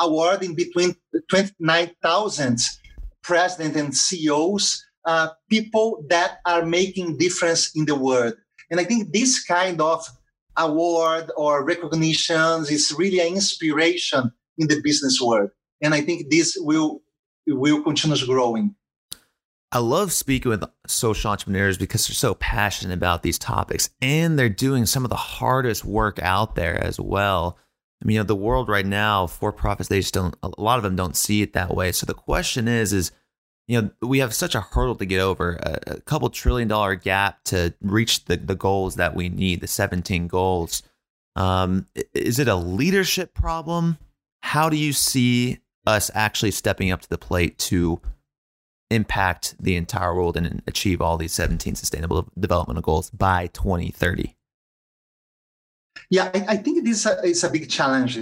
Award 0.00 0.42
in 0.42 0.54
between 0.54 0.96
29,000 1.30 2.58
presidents 3.22 3.78
and 3.78 3.96
CEOs 3.96 4.84
uh, 5.04 5.28
people 5.48 6.04
that 6.08 6.38
are 6.46 6.64
making 6.64 7.16
difference 7.16 7.74
in 7.74 7.84
the 7.84 7.94
world. 7.94 8.34
And 8.70 8.80
I 8.80 8.84
think 8.84 9.12
this 9.12 9.44
kind 9.44 9.80
of 9.80 10.04
award 10.56 11.30
or 11.36 11.64
recognitions 11.64 12.70
is 12.70 12.94
really 12.96 13.20
an 13.20 13.34
inspiration 13.34 14.32
in 14.58 14.68
the 14.68 14.80
business 14.82 15.20
world. 15.20 15.50
And 15.80 15.94
I 15.94 16.00
think 16.00 16.30
this 16.30 16.56
will 16.60 17.02
will 17.46 17.82
continue 17.82 18.26
growing. 18.26 18.74
I 19.74 19.78
love 19.78 20.12
speaking 20.12 20.50
with 20.50 20.64
social 20.86 21.30
entrepreneurs 21.30 21.78
because 21.78 22.06
they're 22.06 22.14
so 22.14 22.34
passionate 22.34 22.92
about 22.92 23.22
these 23.22 23.38
topics 23.38 23.88
and 24.02 24.38
they're 24.38 24.50
doing 24.50 24.84
some 24.84 25.02
of 25.02 25.08
the 25.08 25.16
hardest 25.16 25.82
work 25.82 26.18
out 26.20 26.54
there 26.54 26.78
as 26.78 27.00
well. 27.00 27.56
I 28.02 28.04
mean, 28.04 28.16
you 28.16 28.20
know, 28.20 28.24
the 28.24 28.36
world 28.36 28.68
right 28.68 28.84
now, 28.84 29.26
for 29.26 29.50
profits, 29.50 29.88
they 29.88 30.00
just 30.00 30.12
don't, 30.12 30.36
a 30.42 30.50
lot 30.60 30.76
of 30.76 30.82
them 30.82 30.94
don't 30.94 31.16
see 31.16 31.40
it 31.40 31.54
that 31.54 31.74
way. 31.74 31.90
So 31.92 32.04
the 32.04 32.12
question 32.12 32.68
is, 32.68 32.92
is 32.92 33.12
you 33.68 33.80
know 33.80 33.90
we 34.02 34.18
have 34.18 34.34
such 34.34 34.54
a 34.54 34.60
hurdle 34.60 34.96
to 34.96 35.06
get 35.06 35.20
over 35.20 35.54
a, 35.62 35.78
a, 35.86 36.00
couple 36.00 36.28
trillion 36.28 36.68
dollar 36.68 36.94
gap 36.94 37.42
to 37.44 37.72
reach 37.80 38.24
the, 38.24 38.36
the 38.36 38.54
goals 38.54 38.96
that 38.96 39.14
we 39.14 39.28
need 39.28 39.60
the 39.60 39.68
17 39.68 40.26
goals 40.26 40.82
um, 41.36 41.86
is 42.12 42.40
it 42.40 42.48
a 42.48 42.56
leadership 42.56 43.34
problem 43.34 43.98
how 44.40 44.68
do 44.68 44.76
you 44.76 44.92
see 44.92 45.58
us 45.86 46.10
actually 46.12 46.50
stepping 46.50 46.90
up 46.90 47.00
to 47.02 47.08
the 47.08 47.16
plate 47.16 47.56
to 47.58 48.00
impact 48.92 49.54
the 49.58 49.76
entire 49.76 50.14
world 50.14 50.36
and 50.36 50.62
achieve 50.66 51.00
all 51.00 51.16
these 51.16 51.32
17 51.32 51.74
sustainable 51.74 52.28
development 52.38 52.82
goals 52.82 53.10
by 53.10 53.48
2030 53.48 54.34
yeah, 56.10 56.30
I, 56.34 56.44
I 56.48 56.56
think 56.56 56.84
this 56.84 57.06
is 57.24 57.44
a 57.44 57.48
big 57.48 57.70
challenge 57.70 58.18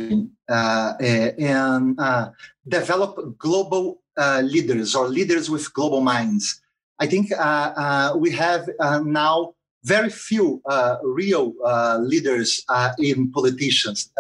uh, 0.48 0.92
and 1.00 1.98
uh, 1.98 2.30
develop 2.68 3.36
global 3.38 4.00
uh, 4.16 4.42
leaders 4.44 4.94
or 4.94 5.08
leaders 5.08 5.50
with 5.50 5.72
global 5.74 6.00
minds. 6.00 6.60
I 7.00 7.06
think 7.06 7.32
uh, 7.32 7.72
uh, 7.76 8.12
we 8.16 8.30
have 8.32 8.68
now 9.04 9.54
very 9.84 10.10
few 10.10 10.62
real 11.02 11.54
leaders 12.00 12.64
in 12.98 13.32
politicians. 13.32 14.12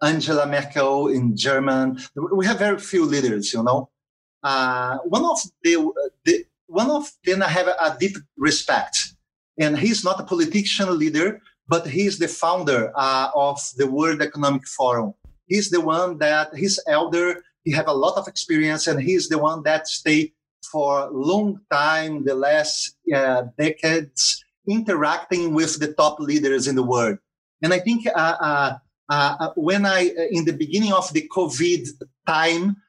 Angela 0.00 0.46
Merkel 0.46 1.08
in 1.08 1.36
German. 1.36 1.98
We 2.14 2.46
have 2.46 2.60
very 2.60 2.78
few 2.78 3.04
leaders, 3.04 3.52
you 3.52 3.62
know. 3.62 3.90
One 4.42 5.24
of 5.24 5.38
the, 5.62 5.92
the 6.24 6.44
one 6.66 6.90
of 6.90 7.10
them 7.24 7.42
I 7.42 7.48
have 7.48 7.68
a 7.68 7.96
deep 7.98 8.16
respect, 8.36 8.96
and 9.58 9.78
he's 9.78 10.04
not 10.04 10.20
a 10.20 10.24
politician 10.24 10.98
leader, 10.98 11.40
but 11.66 11.86
he's 11.86 12.18
the 12.18 12.28
founder 12.28 12.92
uh, 12.94 13.30
of 13.34 13.60
the 13.76 13.86
World 13.86 14.22
Economic 14.22 14.66
Forum. 14.66 15.14
He's 15.46 15.70
the 15.70 15.80
one 15.80 16.18
that 16.18 16.54
he's 16.54 16.78
elder 16.86 17.42
he 17.68 17.74
have 17.74 17.88
a 17.88 17.92
lot 17.92 18.16
of 18.16 18.26
experience, 18.28 18.86
and 18.86 18.98
he's 18.98 19.28
the 19.28 19.36
one 19.36 19.62
that 19.64 19.86
stay 19.88 20.32
for 20.72 21.00
a 21.00 21.10
long 21.10 21.60
time, 21.70 22.24
the 22.24 22.34
last 22.34 22.96
uh, 23.14 23.42
decades, 23.58 24.42
interacting 24.66 25.52
with 25.52 25.78
the 25.78 25.92
top 25.92 26.18
leaders 26.18 26.66
in 26.66 26.74
the 26.76 26.82
world. 26.82 27.18
And 27.62 27.74
I 27.74 27.80
think 27.80 28.06
uh, 28.06 28.36
uh, 28.40 28.78
uh 29.10 29.50
when 29.56 29.84
I, 29.84 30.00
uh, 30.08 30.28
in 30.30 30.46
the 30.46 30.52
beginning 30.52 30.94
of 30.94 31.12
the 31.12 31.28
COVID 31.28 31.88
time, 32.26 32.64
uh, 32.68 32.87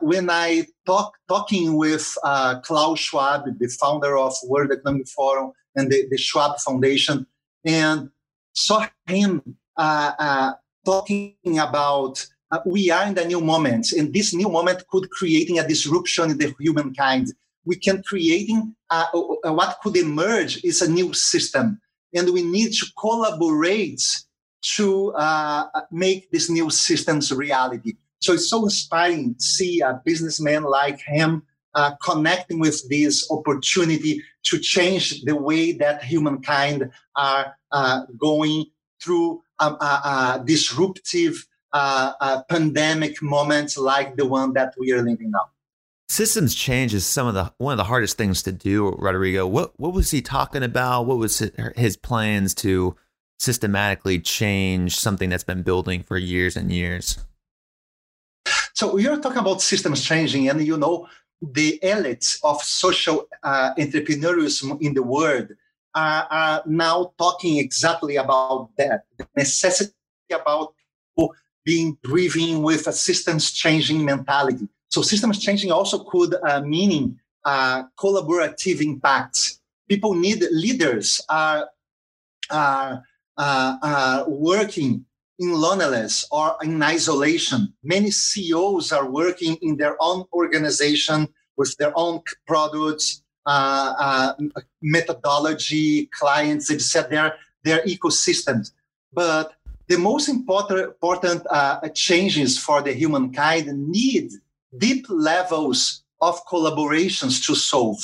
when 0.00 0.30
I 0.30 0.66
talk 0.86 1.14
talking 1.28 1.76
with 1.76 2.16
Klaus 2.64 2.98
Schwab, 2.98 3.44
the 3.58 3.68
founder 3.68 4.16
of 4.16 4.34
World 4.46 4.72
Economic 4.72 5.08
Forum 5.08 5.52
and 5.76 5.90
the, 5.90 6.06
the 6.10 6.18
Schwab 6.18 6.58
Foundation, 6.60 7.26
and 7.64 8.10
saw 8.54 8.86
him 9.06 9.42
talking 10.84 11.58
about 11.58 12.26
uh, 12.54 12.60
we 12.66 12.90
are 12.90 13.06
in 13.06 13.14
the 13.14 13.24
new 13.24 13.40
moment, 13.40 13.90
and 13.92 14.12
this 14.14 14.32
new 14.32 14.48
moment 14.48 14.86
could 14.88 15.10
creating 15.10 15.58
a 15.58 15.66
disruption 15.66 16.30
in 16.30 16.38
the 16.38 16.54
humankind. 16.60 17.32
We 17.64 17.76
can 17.76 18.02
creating 18.02 18.76
uh, 18.90 19.06
uh, 19.12 19.52
what 19.52 19.78
could 19.82 19.96
emerge 19.96 20.62
is 20.62 20.82
a 20.82 20.90
new 20.90 21.12
system, 21.14 21.80
and 22.14 22.32
we 22.32 22.42
need 22.42 22.72
to 22.74 22.86
collaborate 22.98 24.04
to 24.76 25.12
uh, 25.14 25.66
make 25.90 26.30
these 26.30 26.48
new 26.48 26.70
systems 26.70 27.32
reality. 27.32 27.94
So 28.24 28.32
it's 28.32 28.48
so 28.48 28.64
inspiring 28.64 29.34
to 29.34 29.42
see 29.44 29.80
a 29.80 30.00
businessman 30.02 30.62
like 30.62 30.98
him 31.00 31.42
uh, 31.74 31.94
connecting 32.02 32.58
with 32.58 32.88
this 32.88 33.30
opportunity 33.30 34.22
to 34.44 34.58
change 34.58 35.22
the 35.24 35.36
way 35.36 35.72
that 35.72 36.02
humankind 36.02 36.90
are 37.16 37.54
uh, 37.70 38.02
going 38.18 38.64
through 39.02 39.42
a, 39.60 39.66
a, 39.66 39.68
a 40.40 40.42
disruptive 40.46 41.46
uh, 41.74 42.12
uh, 42.18 42.42
pandemic 42.44 43.20
moments 43.20 43.76
like 43.76 44.16
the 44.16 44.24
one 44.24 44.54
that 44.54 44.72
we 44.78 44.90
are 44.92 45.02
living 45.02 45.30
now. 45.30 45.50
Systems 46.08 46.54
change 46.54 46.94
is 46.94 47.04
some 47.04 47.26
of 47.26 47.34
the 47.34 47.52
one 47.58 47.72
of 47.72 47.78
the 47.78 47.84
hardest 47.84 48.16
things 48.16 48.42
to 48.44 48.52
do, 48.52 48.90
Rodrigo. 48.98 49.46
What 49.46 49.72
what 49.78 49.92
was 49.92 50.10
he 50.10 50.22
talking 50.22 50.62
about? 50.62 51.06
What 51.06 51.18
was 51.18 51.42
his 51.76 51.96
plans 51.96 52.54
to 52.56 52.96
systematically 53.38 54.20
change 54.20 54.96
something 54.96 55.28
that's 55.28 55.44
been 55.44 55.62
building 55.62 56.02
for 56.02 56.16
years 56.16 56.56
and 56.56 56.70
years? 56.72 57.18
So 58.74 58.98
you're 58.98 59.20
talking 59.20 59.38
about 59.38 59.62
systems 59.62 60.04
changing, 60.04 60.48
and 60.48 60.60
you 60.66 60.76
know 60.76 61.08
the 61.40 61.78
elites 61.82 62.38
of 62.42 62.60
social 62.62 63.28
uh, 63.42 63.70
in 63.76 63.90
the 63.90 65.02
world 65.02 65.48
are, 65.94 66.26
are, 66.30 66.62
now 66.66 67.12
talking 67.16 67.58
exactly 67.58 68.16
about 68.16 68.70
that 68.76 69.04
the 69.16 69.28
necessity 69.36 69.92
about 70.32 70.74
being 71.64 71.96
driven 72.02 72.62
with 72.62 72.86
a 72.86 72.92
systems 72.92 73.52
changing 73.52 74.04
mentality. 74.04 74.68
So 74.88 75.02
systems 75.02 75.38
changing 75.38 75.70
also 75.70 76.04
could 76.04 76.34
uh, 76.42 76.60
meaning 76.60 77.18
uh, 77.44 77.84
collaborative 77.98 78.80
impacts. 78.80 79.60
People 79.88 80.14
need 80.14 80.42
leaders 80.50 81.20
are, 81.28 81.68
are, 82.50 83.02
uh, 83.36 83.76
are 83.82 84.28
working 84.28 85.04
in 85.38 85.52
loneliness 85.52 86.26
or 86.30 86.56
in 86.62 86.82
isolation. 86.82 87.72
Many 87.82 88.10
CEOs 88.10 88.92
are 88.92 89.10
working 89.10 89.56
in 89.62 89.76
their 89.76 89.96
own 90.00 90.24
organization 90.32 91.28
with 91.56 91.76
their 91.78 91.92
own 91.96 92.20
products, 92.46 93.22
uh, 93.46 93.94
uh, 93.98 94.32
methodology, 94.82 96.06
clients, 96.06 96.70
etc. 96.70 97.08
Their 97.10 97.34
their 97.64 97.82
ecosystems. 97.84 98.70
But 99.12 99.54
the 99.88 99.98
most 99.98 100.28
important, 100.28 100.80
important 100.80 101.42
uh, 101.50 101.88
changes 101.88 102.58
for 102.58 102.82
the 102.82 102.92
humankind 102.92 103.66
need 103.88 104.30
deep 104.76 105.06
levels 105.08 106.04
of 106.20 106.44
collaborations 106.46 107.44
to 107.46 107.54
solve. 107.54 107.98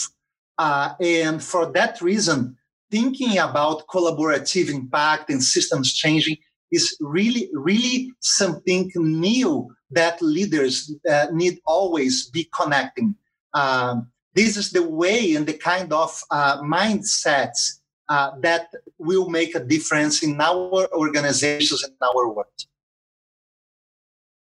Uh, 0.58 0.94
and 1.00 1.42
for 1.42 1.72
that 1.72 2.00
reason, 2.02 2.56
thinking 2.90 3.38
about 3.38 3.86
collaborative 3.86 4.68
impact 4.68 5.30
and 5.30 5.42
systems 5.42 5.94
changing 5.94 6.36
is 6.70 6.96
really, 7.00 7.50
really 7.52 8.12
something 8.20 8.90
new 8.96 9.74
that 9.90 10.22
leaders 10.22 10.92
uh, 11.10 11.26
need 11.32 11.58
always 11.66 12.30
be 12.30 12.48
connecting. 12.54 13.14
Um, 13.54 14.10
this 14.34 14.56
is 14.56 14.70
the 14.70 14.86
way 14.86 15.34
and 15.34 15.46
the 15.46 15.54
kind 15.54 15.92
of 15.92 16.22
uh, 16.30 16.62
mindsets 16.62 17.80
uh, 18.08 18.32
that 18.40 18.68
will 18.98 19.28
make 19.28 19.54
a 19.54 19.60
difference 19.60 20.22
in 20.22 20.40
our 20.40 20.88
organizations 20.92 21.82
and 21.82 21.94
our 22.02 22.28
world. 22.28 22.46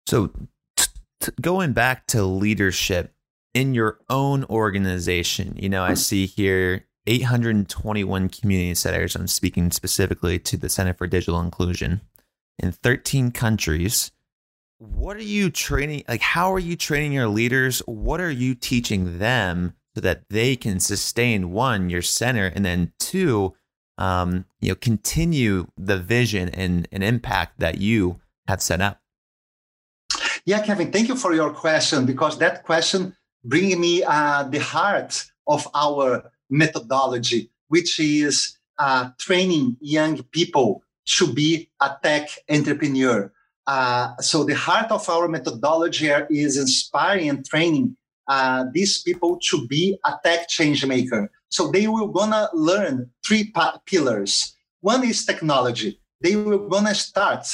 So, 0.06 0.32
t- 0.76 0.86
t- 1.20 1.32
going 1.40 1.72
back 1.72 2.06
to 2.08 2.24
leadership 2.24 3.14
in 3.54 3.74
your 3.74 4.00
own 4.08 4.44
organization, 4.44 5.56
you 5.56 5.68
know, 5.68 5.82
I 5.82 5.94
see 5.94 6.26
here 6.26 6.86
821 7.06 8.28
community 8.28 8.74
centers. 8.74 9.16
I'm 9.16 9.26
speaking 9.26 9.70
specifically 9.70 10.38
to 10.40 10.56
the 10.56 10.68
Center 10.68 10.94
for 10.94 11.06
Digital 11.06 11.40
Inclusion 11.40 12.00
in 12.58 12.72
13 12.72 13.30
countries. 13.30 14.12
What 14.78 15.16
are 15.16 15.22
you 15.22 15.50
training? 15.50 16.04
Like, 16.08 16.22
how 16.22 16.52
are 16.52 16.58
you 16.58 16.76
training 16.76 17.12
your 17.12 17.28
leaders? 17.28 17.80
What 17.86 18.20
are 18.20 18.30
you 18.30 18.54
teaching 18.54 19.18
them 19.18 19.74
so 19.94 20.00
that 20.00 20.28
they 20.30 20.56
can 20.56 20.80
sustain 20.80 21.50
one, 21.50 21.90
your 21.90 22.02
center, 22.02 22.46
and 22.46 22.64
then 22.64 22.92
two, 22.98 23.54
um, 23.98 24.46
you 24.60 24.70
know, 24.70 24.74
continue 24.74 25.66
the 25.76 25.98
vision 25.98 26.48
and, 26.50 26.88
and 26.90 27.04
impact 27.04 27.58
that 27.60 27.78
you 27.78 28.20
have 28.48 28.62
set 28.62 28.80
up? 28.80 29.00
Yeah, 30.46 30.64
Kevin, 30.64 30.90
thank 30.90 31.08
you 31.08 31.16
for 31.16 31.34
your 31.34 31.52
question 31.52 32.06
because 32.06 32.38
that 32.38 32.64
question 32.64 33.14
brings 33.44 33.76
me 33.76 34.02
uh, 34.02 34.44
the 34.44 34.60
heart 34.60 35.30
of 35.46 35.68
our 35.74 36.30
methodology, 36.48 37.50
which 37.68 38.00
is 38.00 38.58
uh, 38.78 39.10
training 39.18 39.76
young 39.80 40.22
people 40.32 40.82
to 41.18 41.32
be 41.32 41.70
a 41.80 41.90
tech 42.02 42.28
entrepreneur. 42.48 43.32
Uh, 43.66 44.16
so 44.18 44.44
the 44.44 44.54
heart 44.54 44.90
of 44.90 45.08
our 45.08 45.28
methodology 45.28 46.08
is 46.30 46.56
inspiring 46.56 47.28
and 47.28 47.46
training 47.46 47.96
uh, 48.28 48.64
these 48.72 49.02
people 49.02 49.38
to 49.50 49.66
be 49.66 49.98
a 50.04 50.14
tech 50.24 50.48
change 50.48 50.84
maker. 50.86 51.30
So 51.48 51.70
they 51.70 51.86
will 51.88 52.08
gonna 52.08 52.48
learn 52.54 53.10
three 53.26 53.52
pillars. 53.86 54.54
One 54.80 55.04
is 55.04 55.26
technology. 55.26 56.00
They 56.20 56.36
will 56.36 56.68
gonna 56.68 56.94
start 56.94 57.46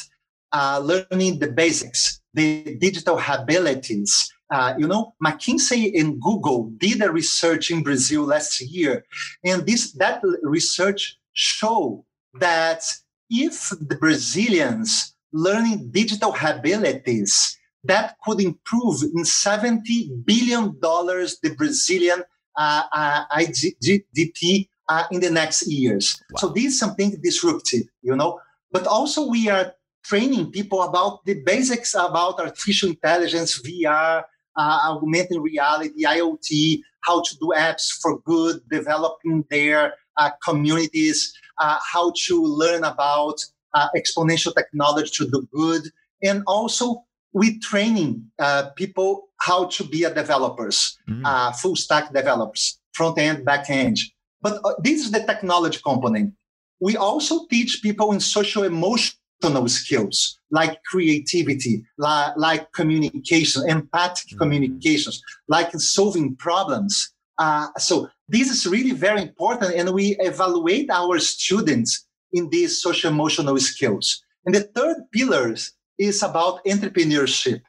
uh, 0.53 0.81
learning 0.83 1.39
the 1.39 1.51
basics, 1.51 2.21
the 2.35 2.77
digital 2.79 3.21
abilities. 3.27 4.31
Uh, 4.51 4.75
you 4.79 4.87
know, 4.87 5.15
McKinsey 5.25 5.99
and 5.99 6.21
Google 6.21 6.71
did 6.77 7.03
a 7.03 7.11
research 7.11 7.71
in 7.71 7.83
Brazil 7.83 8.25
last 8.25 8.61
year, 8.61 9.05
and 9.45 9.67
this 9.67 9.93
that 9.93 10.21
research 10.43 11.19
show 11.33 12.05
that 12.39 12.85
if 13.31 13.71
the 13.81 13.97
Brazilians 13.97 15.15
learning 15.33 15.91
digital 15.91 16.35
abilities, 16.43 17.59
that 17.85 18.17
could 18.25 18.41
improve 18.41 19.03
in 19.15 19.25
70 19.25 20.11
billion 20.25 20.79
dollars 20.81 21.39
the 21.43 21.55
Brazilian 21.55 22.23
uh, 22.57 22.83
uh, 22.93 23.25
GDP 23.35 24.69
uh, 24.89 25.05
in 25.11 25.21
the 25.21 25.31
next 25.31 25.67
years. 25.67 26.21
Wow. 26.31 26.39
So 26.39 26.49
this 26.49 26.65
is 26.67 26.79
something 26.79 27.17
disruptive, 27.23 27.85
you 28.03 28.17
know. 28.17 28.41
But 28.73 28.87
also 28.87 29.29
we 29.29 29.49
are 29.49 29.75
training 30.05 30.51
people 30.53 30.83
about 30.83 31.25
the 31.25 31.35
basics 31.45 31.95
about 31.95 32.39
artificial 32.39 32.91
intelligence, 32.91 33.61
VR, 33.63 34.25
uh, 34.57 34.79
augmented 34.85 35.39
reality, 35.41 36.05
IoT, 36.05 36.81
how 37.03 37.23
to 37.23 37.37
do 37.37 37.53
apps 37.57 37.91
for 38.01 38.19
good, 38.21 38.61
developing 38.71 39.45
their 39.51 39.95
uh, 40.17 40.31
communities, 40.45 41.35
uh, 41.59 41.79
how 41.93 42.13
to 42.27 42.43
learn 42.43 42.85
about 42.85 43.37
uh, 43.75 43.89
exponential 43.97 44.55
technology 44.55 45.11
to 45.15 45.31
do 45.31 45.49
good, 45.53 45.83
and 46.23 46.43
also 46.47 47.05
we 47.33 47.59
training 47.59 48.25
uh, 48.39 48.71
people 48.77 49.29
how 49.41 49.67
to 49.67 49.85
be 49.85 50.05
a 50.05 50.15
developers, 50.15 50.99
mm. 51.09 51.57
full 51.57 51.77
stack 51.77 52.13
developers, 52.13 52.79
front 52.95 53.19
end, 53.19 53.45
back 53.45 53.69
end. 53.69 53.99
But 54.41 54.61
uh, 54.65 54.75
this 54.83 55.05
is 55.05 55.11
the 55.11 55.21
technology 55.21 55.79
component. 55.85 56.33
We 56.81 56.97
also 56.97 57.47
teach 57.47 57.83
people 57.83 58.13
in 58.13 58.21
social 58.21 58.63
emotional 58.63 59.69
skills 59.69 60.39
like 60.51 60.83
creativity, 60.85 61.85
like, 61.99 62.33
like 62.37 62.73
communication, 62.73 63.69
empathic 63.69 64.29
mm. 64.33 64.39
communications, 64.39 65.21
like 65.49 65.71
solving 65.73 66.37
problems. 66.37 67.13
Uh, 67.39 67.69
so 67.79 68.09
this 68.29 68.51
is 68.51 68.67
really 68.67 68.93
very 68.93 69.23
important, 69.23 69.75
and 69.75 69.93
we 69.93 70.17
evaluate 70.21 70.91
our 70.91 71.19
students 71.19 72.07
in 72.33 72.49
these 72.51 72.81
social 72.83 73.11
emotional 73.11 73.59
skills. 73.59 74.23
And 74.45 74.55
the 74.55 74.63
third 74.63 74.97
pillar 75.13 75.55
is 75.99 76.23
about 76.23 76.65
entrepreneurship. 76.65 77.61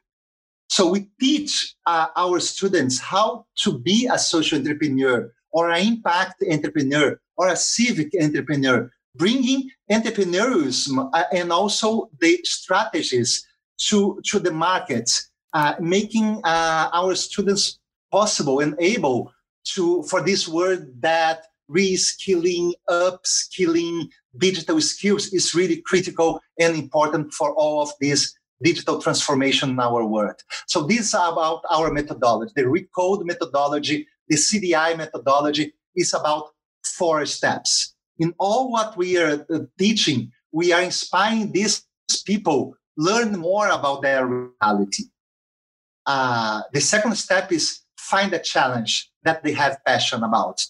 So 0.70 0.90
we 0.90 1.10
teach 1.20 1.76
uh, 1.86 2.08
our 2.16 2.40
students 2.40 3.00
how 3.00 3.46
to 3.64 3.80
be 3.80 4.10
a 4.12 4.20
social 4.20 4.60
entrepreneur 4.60 5.32
or 5.52 5.72
an 5.72 5.86
impact 5.86 6.44
entrepreneur 6.52 7.20
or 7.38 7.48
a 7.48 7.56
civic 7.56 8.12
entrepreneur, 8.22 8.92
bringing 9.16 9.70
entrepreneurship 9.92 11.10
uh, 11.14 11.24
and 11.32 11.52
also 11.52 12.10
the 12.20 12.40
strategies 12.44 13.46
to, 13.78 14.20
to 14.26 14.40
the 14.40 14.52
markets, 14.52 15.30
uh, 15.54 15.76
making 15.80 16.42
uh, 16.44 16.90
our 16.94 17.16
students 17.16 17.80
possible 18.12 18.60
and 18.60 18.76
able 18.80 19.32
to 19.76 20.04
for 20.04 20.22
this 20.22 20.48
word 20.48 21.02
that 21.02 21.46
reskilling, 21.70 22.74
upskilling, 22.90 24.08
digital 24.38 24.80
skills 24.82 25.28
is 25.34 25.54
really 25.54 25.82
critical 25.82 26.40
and 26.60 26.76
important 26.76 27.34
for 27.34 27.54
all 27.56 27.82
of 27.82 27.92
this 28.00 28.34
digital 28.64 29.00
transformation 29.02 29.72
in 29.72 29.80
our 29.80 30.06
world. 30.06 30.36
So 30.68 30.84
this 30.84 31.00
is 31.00 31.14
about 31.14 31.62
our 31.70 31.92
methodology. 31.92 32.52
The 32.56 32.64
Recode 32.64 33.26
methodology, 33.26 34.08
the 34.28 34.38
CDI 34.38 34.98
methodology 34.98 35.74
is 35.96 36.14
about 36.14 36.50
four 36.84 37.26
steps. 37.26 37.96
In 38.20 38.34
all 38.40 38.72
what 38.72 38.98
we 38.98 39.18
are 39.18 39.46
uh, 39.50 39.60
teaching, 39.78 40.32
we 40.52 40.72
are 40.74 40.82
inspiring 40.82 41.52
these 41.52 41.86
people 42.26 42.76
learn 42.98 43.38
more 43.38 43.70
about 43.70 44.02
their 44.02 44.26
reality. 44.26 45.04
Uh, 46.06 46.62
the 46.74 46.82
second 46.82 47.16
step 47.16 47.52
is 47.52 47.82
find 48.10 48.34
a 48.34 48.40
challenge 48.40 49.12
that 49.24 49.44
they 49.44 49.54
have 49.54 49.84
passion 49.86 50.24
about. 50.24 50.66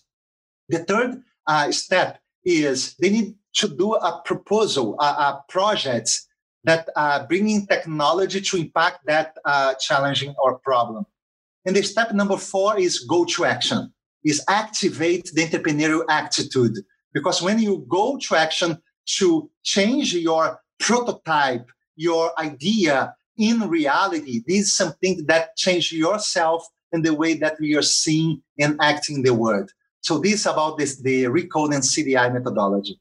The 0.70 0.80
third 0.80 1.22
uh, 1.46 1.72
step 1.72 2.20
is 2.44 2.96
they 2.96 3.10
need 3.10 3.36
to 3.56 3.68
do 3.68 3.94
a 3.94 4.22
proposal, 4.26 4.96
a, 5.00 5.06
a 5.06 5.44
project 5.50 6.10
that 6.64 6.90
uh, 6.96 7.26
bringing 7.28 7.66
technology 7.66 8.42
to 8.42 8.58
impact 8.58 9.00
that 9.06 9.36
uh, 9.46 9.74
challenging 9.76 10.36
or 10.44 10.60
problem. 10.60 11.06
And 11.66 11.76
the 11.76 11.84
step 11.84 12.14
number 12.14 12.38
four 12.38 12.80
is 12.80 13.00
go 13.00 13.26
to 13.26 13.46
action, 13.46 13.94
is 14.24 14.44
activate 14.48 15.32
the 15.34 15.44
entrepreneurial 15.46 16.06
attitude. 16.10 16.76
Because 17.14 17.42
when 17.42 17.60
you 17.60 17.86
go 17.88 18.18
to 18.18 18.36
action 18.36 18.82
to 19.18 19.50
change 19.64 20.14
your 20.14 20.60
prototype, 20.80 21.68
your 21.96 22.38
idea 22.40 23.16
in 23.38 23.68
reality, 23.70 24.44
this 24.48 24.68
is 24.68 24.74
something 24.74 25.26
that 25.28 25.56
changes 25.56 25.92
yourself 25.92 26.68
and 26.92 27.04
the 27.04 27.14
way 27.14 27.34
that 27.36 27.60
we 27.60 27.76
are 27.76 27.82
seeing 27.82 28.42
and 28.60 28.78
acting 28.82 29.24
the 29.24 29.34
world. 29.34 29.72
So 30.02 30.20
this 30.20 30.46
about 30.46 30.78
this 30.78 31.02
the 31.02 31.26
Recode 31.26 31.74
and 31.74 31.84
CDI 31.84 32.34
methodology. 32.34 33.00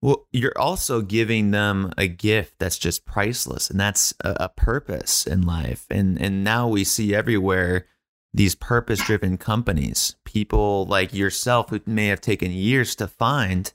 Well, 0.00 0.26
you're 0.32 0.58
also 0.58 1.00
giving 1.00 1.52
them 1.52 1.92
a 1.96 2.08
gift 2.08 2.58
that's 2.58 2.78
just 2.78 3.04
priceless, 3.04 3.70
and 3.70 3.78
that's 3.78 4.12
a, 4.24 4.36
a 4.40 4.48
purpose 4.48 5.26
in 5.26 5.42
life. 5.42 5.86
And 5.90 6.20
and 6.20 6.42
now 6.42 6.66
we 6.66 6.82
see 6.82 7.14
everywhere 7.14 7.86
these 8.34 8.54
purpose-driven 8.54 9.36
companies, 9.36 10.16
people 10.24 10.86
like 10.86 11.12
yourself 11.12 11.68
who 11.68 11.80
may 11.86 12.06
have 12.06 12.20
taken 12.20 12.50
years 12.50 12.96
to 12.96 13.06
find, 13.06 13.72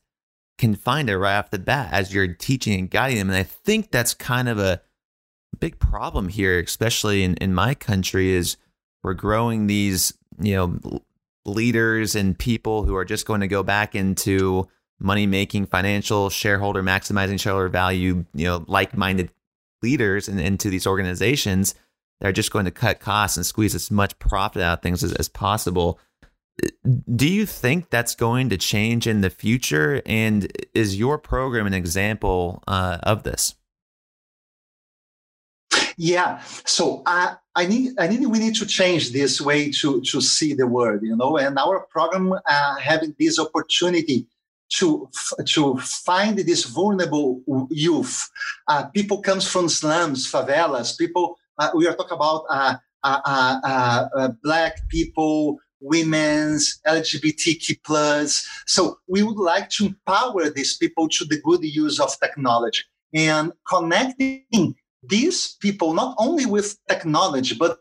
can 0.58 0.76
find 0.76 1.10
it 1.10 1.18
right 1.18 1.38
off 1.38 1.52
the 1.52 1.60
bat 1.60 1.90
as 1.94 2.14
you're 2.14 2.34
teaching 2.34 2.80
and 2.80 2.90
guiding 2.90 3.20
them. 3.20 3.30
And 3.30 3.38
I 3.38 3.44
think 3.44 3.92
that's 3.92 4.16
kind 4.16 4.50
of 4.50 4.58
a 4.58 4.82
big 5.60 5.80
problem 5.80 6.30
here, 6.30 6.60
especially 6.60 7.24
in, 7.24 7.36
in 7.36 7.54
my 7.54 7.76
country, 7.76 8.32
is 8.32 8.58
we're 9.04 9.14
growing 9.14 9.68
these, 9.68 10.14
you 10.40 10.56
know, 10.56 11.02
leaders 11.46 12.16
and 12.16 12.38
people 12.38 12.84
who 12.84 12.96
are 12.96 13.06
just 13.06 13.26
going 13.26 13.42
to 13.42 13.48
go 13.48 13.64
back 13.64 13.96
into 13.96 14.68
money 15.00 15.26
making, 15.26 15.66
financial, 15.66 16.30
shareholder 16.30 16.84
maximizing 16.84 17.40
shareholder 17.40 17.70
value, 17.70 18.26
you 18.34 18.46
know, 18.46 18.66
like 18.68 18.98
minded 18.98 19.32
leaders 19.82 20.28
and 20.28 20.40
into 20.40 20.70
these 20.70 20.88
organizations 20.88 21.76
that 22.20 22.30
are 22.30 22.34
just 22.34 22.52
going 22.52 22.66
to 22.66 22.72
cut 22.72 23.00
costs 23.00 23.38
and 23.38 23.46
squeeze 23.46 23.76
as 23.76 23.92
much 23.92 24.18
profit 24.20 24.62
out 24.62 24.80
of 24.80 24.82
things 24.82 25.04
as, 25.04 25.14
as 25.14 25.30
possible. 25.30 26.00
Do 27.16 27.30
you 27.30 27.46
think 27.46 27.92
that's 27.92 28.16
going 28.16 28.50
to 28.50 28.58
change 28.58 29.06
in 29.06 29.22
the 29.22 29.30
future? 29.30 30.02
And 30.06 30.52
is 30.74 30.98
your 30.98 31.20
program 31.20 31.68
an 31.68 31.76
example 31.76 32.64
uh, 32.68 32.98
of 33.04 33.22
this? 33.22 33.54
Yeah. 35.98 36.42
So 36.66 37.02
I, 37.08 37.36
I 37.56 37.66
need, 37.66 37.94
I 38.00 38.08
need, 38.08 38.26
we 38.28 38.38
need 38.38 38.56
to 38.56 38.68
change 38.68 39.12
this 39.12 39.42
way 39.42 39.72
to 39.72 40.00
to 40.02 40.22
see 40.22 40.54
the 40.54 40.68
world, 40.68 41.02
you 41.02 41.16
know. 41.16 41.38
And 41.38 41.58
our 41.58 41.88
program 41.90 42.34
uh, 42.34 42.76
having 42.76 43.16
this 43.20 43.40
opportunity 43.40 44.28
to 44.74 45.10
to 45.46 45.78
find 45.78 46.38
this 46.38 46.66
vulnerable 46.66 47.42
youth. 47.72 48.30
Uh, 48.68 48.86
people 48.86 49.22
comes 49.22 49.48
from 49.48 49.70
slums, 49.70 50.32
favelas. 50.32 50.98
People. 50.98 51.38
Uh, 51.58 51.72
we 51.74 51.88
are 51.88 51.96
talking 51.96 52.16
about 52.16 52.44
uh, 52.52 52.76
uh, 53.04 53.20
uh, 53.26 54.08
uh 54.16 54.32
black 54.44 54.88
people, 54.90 55.58
women's, 55.80 56.80
LGBTQ 56.86 57.80
plus. 57.84 58.48
So 58.68 59.00
we 59.08 59.24
would 59.24 59.38
like 59.38 59.70
to 59.72 59.88
empower 59.88 60.52
these 60.52 60.78
people 60.78 61.10
to 61.10 61.26
the 61.26 61.42
good 61.42 61.64
use 61.64 62.00
of 62.00 62.16
technology 62.20 62.84
and 63.16 63.52
connecting 63.68 64.76
these 65.04 65.56
people 65.62 65.94
not 65.94 66.16
only 66.18 66.46
with 66.46 66.78
technology 66.88 67.56
but 67.56 67.80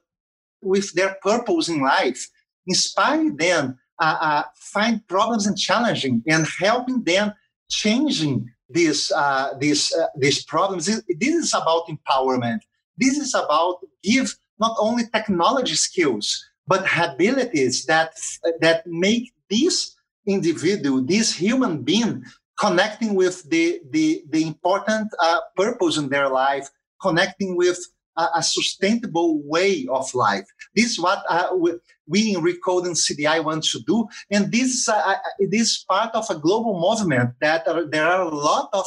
with 0.63 0.93
their 0.95 1.17
purpose 1.23 1.69
in 1.69 1.81
life, 1.81 2.29
inspire 2.67 3.31
them 3.37 3.79
uh, 4.01 4.17
uh, 4.21 4.43
find 4.57 5.07
problems 5.09 5.47
and 5.47 5.57
challenging 5.57 6.23
and 6.27 6.47
helping 6.59 7.03
them 7.05 7.33
changing 7.71 8.49
these 8.69 9.13
uh, 9.13 9.55
these 9.59 9.93
uh, 9.95 10.07
these 10.19 10.45
problems. 10.45 10.87
This 10.87 11.35
is 11.35 11.55
about 11.55 11.89
empowerment. 11.89 12.61
This 12.99 13.17
is 13.19 13.35
about 13.35 13.79
give 14.03 14.37
not 14.59 14.77
only 14.79 15.05
technology 15.13 15.75
skills 15.75 16.45
but 16.67 16.85
abilities 16.99 17.87
that 17.87 18.13
that 18.61 18.87
make 18.87 19.33
this 19.49 19.97
individual, 20.27 21.03
this 21.03 21.35
human 21.35 21.83
being, 21.83 22.25
connecting 22.59 23.15
with 23.15 23.49
the 23.49 23.81
the, 23.91 24.25
the 24.31 24.43
important 24.43 25.09
uh, 25.23 25.41
purpose 25.57 25.97
in 25.97 26.09
their 26.09 26.29
life, 26.29 26.69
connecting 27.01 27.57
with 27.57 27.79
a, 28.17 28.27
a, 28.37 28.43
sustainable 28.43 29.43
way 29.43 29.87
of 29.91 30.15
life. 30.15 30.47
This 30.75 30.93
is 30.93 31.01
what 31.01 31.23
uh, 31.29 31.49
we, 32.09 32.33
in 32.33 32.43
Recode 32.43 32.87
and 32.87 32.97
CDI 32.97 33.45
want 33.45 33.65
to 33.65 33.81
do, 33.87 34.09
and 34.31 34.51
this 34.51 34.89
uh, 34.89 35.15
this 35.51 35.71
is 35.71 35.85
part 35.89 36.15
of 36.15 36.29
a 36.31 36.39
global 36.39 36.81
movement 36.81 37.35
that 37.41 37.69
are, 37.69 37.85
there 37.85 38.07
are 38.07 38.23
a 38.23 38.35
lot 38.35 38.71
of 38.73 38.87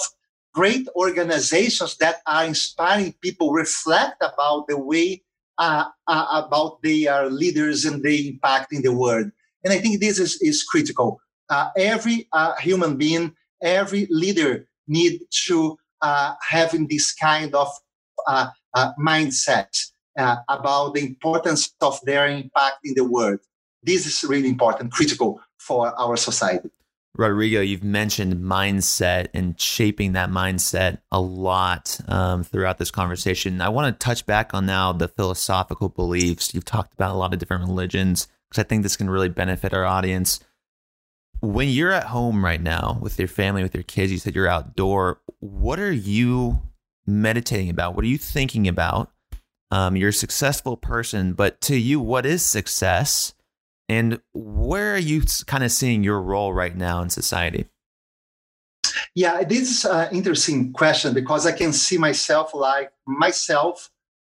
great 0.53 0.87
organizations 0.95 1.95
that 1.97 2.21
are 2.25 2.45
inspiring 2.45 3.13
people 3.21 3.51
reflect 3.51 4.15
about 4.21 4.67
the 4.67 4.77
way 4.77 5.21
uh, 5.59 5.85
uh, 6.07 6.43
about 6.47 6.81
they 6.81 7.05
are 7.05 7.29
leaders 7.29 7.85
and 7.85 8.01
they 8.01 8.27
impact 8.27 8.73
in 8.73 8.81
the 8.81 8.93
world. 8.93 9.29
And 9.63 9.73
I 9.73 9.77
think 9.77 9.99
this 9.99 10.19
is, 10.19 10.41
is 10.41 10.63
critical. 10.63 11.19
Uh, 11.49 11.69
every 11.77 12.27
uh, 12.31 12.55
human 12.55 12.97
being, 12.97 13.35
every 13.61 14.07
leader 14.09 14.67
need 14.87 15.21
to 15.47 15.77
uh, 16.01 16.33
having 16.47 16.87
this 16.87 17.13
kind 17.13 17.53
of 17.53 17.67
mindset 18.99 19.69
about 20.17 20.93
the 20.93 21.01
importance 21.01 21.73
of 21.81 21.99
their 22.03 22.27
impact 22.27 22.77
in 22.83 22.93
the 22.95 23.03
world. 23.03 23.39
This 23.83 24.05
is 24.05 24.23
really 24.27 24.49
important, 24.49 24.91
critical 24.91 25.39
for 25.57 25.93
our 25.99 26.17
society. 26.17 26.69
Rodrigo, 27.15 27.59
you've 27.59 27.83
mentioned 27.83 28.35
mindset 28.35 29.27
and 29.33 29.59
shaping 29.59 30.13
that 30.13 30.29
mindset 30.29 30.99
a 31.11 31.19
lot 31.19 31.99
um, 32.07 32.43
throughout 32.43 32.77
this 32.77 32.91
conversation. 32.91 33.61
I 33.61 33.69
want 33.69 33.93
to 33.93 34.05
touch 34.05 34.25
back 34.25 34.53
on 34.53 34.65
now 34.65 34.93
the 34.93 35.07
philosophical 35.07 35.89
beliefs. 35.89 36.53
You've 36.53 36.65
talked 36.65 36.93
about 36.93 37.11
a 37.11 37.17
lot 37.17 37.33
of 37.33 37.39
different 37.39 37.67
religions 37.67 38.27
because 38.49 38.63
I 38.63 38.67
think 38.67 38.83
this 38.83 38.95
can 38.95 39.09
really 39.09 39.27
benefit 39.27 39.73
our 39.73 39.85
audience. 39.85 40.39
When 41.41 41.67
you're 41.67 41.91
at 41.91 42.05
home 42.05 42.43
right 42.43 42.61
now 42.61 42.99
with 43.01 43.19
your 43.19 43.27
family, 43.27 43.63
with 43.63 43.73
your 43.73 43.83
kids, 43.83 44.11
you 44.11 44.17
said 44.17 44.35
you're 44.35 44.47
outdoor. 44.47 45.19
What 45.39 45.79
are 45.79 45.91
you 45.91 46.61
meditating 47.09 47.69
about? 47.69 47.95
What 47.95 48.05
are 48.05 48.09
you 48.09 48.17
thinking 48.17 48.67
about? 48.67 49.11
Um, 49.71 49.95
you're 49.95 50.09
a 50.09 50.13
successful 50.13 50.77
person, 50.77 51.33
but 51.33 51.61
to 51.61 51.75
you, 51.77 51.99
what 51.99 52.25
is 52.25 52.45
success? 52.45 53.33
And 53.87 54.19
where 54.33 54.93
are 54.93 54.99
you 54.99 55.23
kind 55.45 55.63
of 55.63 55.71
seeing 55.71 56.03
your 56.03 56.21
role 56.21 56.53
right 56.53 56.75
now 56.75 57.01
in 57.01 57.09
society? 57.09 57.67
Yeah, 59.15 59.43
this 59.43 59.69
is 59.69 59.85
an 59.85 60.09
interesting 60.13 60.71
question 60.73 61.13
because 61.13 61.45
I 61.45 61.51
can 61.51 61.73
see 61.73 61.97
myself 61.97 62.53
like 62.53 62.91
myself, 63.05 63.89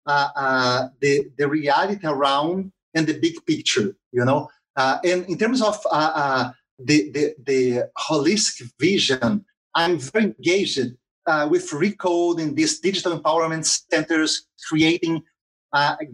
uh, 0.06 0.28
uh, 0.34 0.88
the 1.00 1.30
the 1.38 1.48
reality 1.48 2.06
around 2.06 2.72
and 2.94 3.06
the 3.06 3.18
big 3.18 3.44
picture, 3.46 3.96
you 4.12 4.24
know. 4.24 4.48
Uh, 4.76 4.98
and 5.04 5.24
in 5.26 5.38
terms 5.38 5.62
of 5.62 5.78
uh, 5.90 6.12
uh, 6.14 6.52
the, 6.78 7.10
the 7.10 7.34
the 7.44 7.90
holistic 7.96 8.70
vision, 8.78 9.44
I'm 9.74 9.98
very 9.98 10.24
engaged 10.26 10.96
uh, 11.26 11.48
with 11.50 11.70
Recode 11.70 12.40
in 12.40 12.54
these 12.54 12.80
digital 12.80 13.18
empowerment 13.18 13.64
centers, 13.90 14.46
creating 14.68 15.22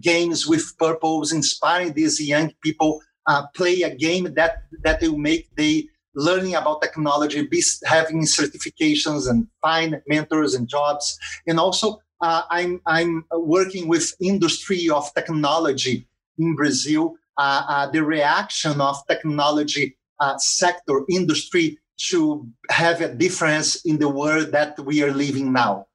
games 0.00 0.46
with 0.46 0.76
purpose, 0.78 1.32
inspiring 1.32 1.92
these 1.92 2.18
young 2.18 2.50
people 2.62 3.02
uh, 3.26 3.46
play 3.54 3.82
a 3.82 3.94
game 3.94 4.32
that 4.34 4.62
that 4.82 5.00
will 5.02 5.18
make 5.18 5.48
they 5.56 5.86
learning 6.14 6.54
about 6.54 6.82
technology, 6.82 7.46
be 7.46 7.62
having 7.84 8.22
certifications 8.22 9.30
and 9.30 9.46
find 9.62 10.00
mentors 10.08 10.54
and 10.54 10.68
jobs, 10.68 11.18
and 11.46 11.60
also 11.60 12.00
uh, 12.20 12.42
I'm 12.50 12.80
I'm 12.86 13.24
working 13.32 13.88
with 13.88 14.12
industry 14.20 14.88
of 14.90 15.12
technology 15.14 16.06
in 16.38 16.56
Brazil. 16.56 17.14
Uh, 17.38 17.62
uh 17.68 17.90
the 17.90 18.02
reaction 18.02 18.80
of 18.80 18.96
technology 19.06 19.96
uh, 20.18 20.36
sector 20.38 21.04
industry 21.08 21.78
to 22.08 22.48
have 22.70 23.00
a 23.00 23.14
difference 23.14 23.84
in 23.84 23.98
the 23.98 24.08
world 24.08 24.52
that 24.52 24.78
we 24.80 25.02
are 25.02 25.12
living 25.12 25.52
now. 25.52 25.86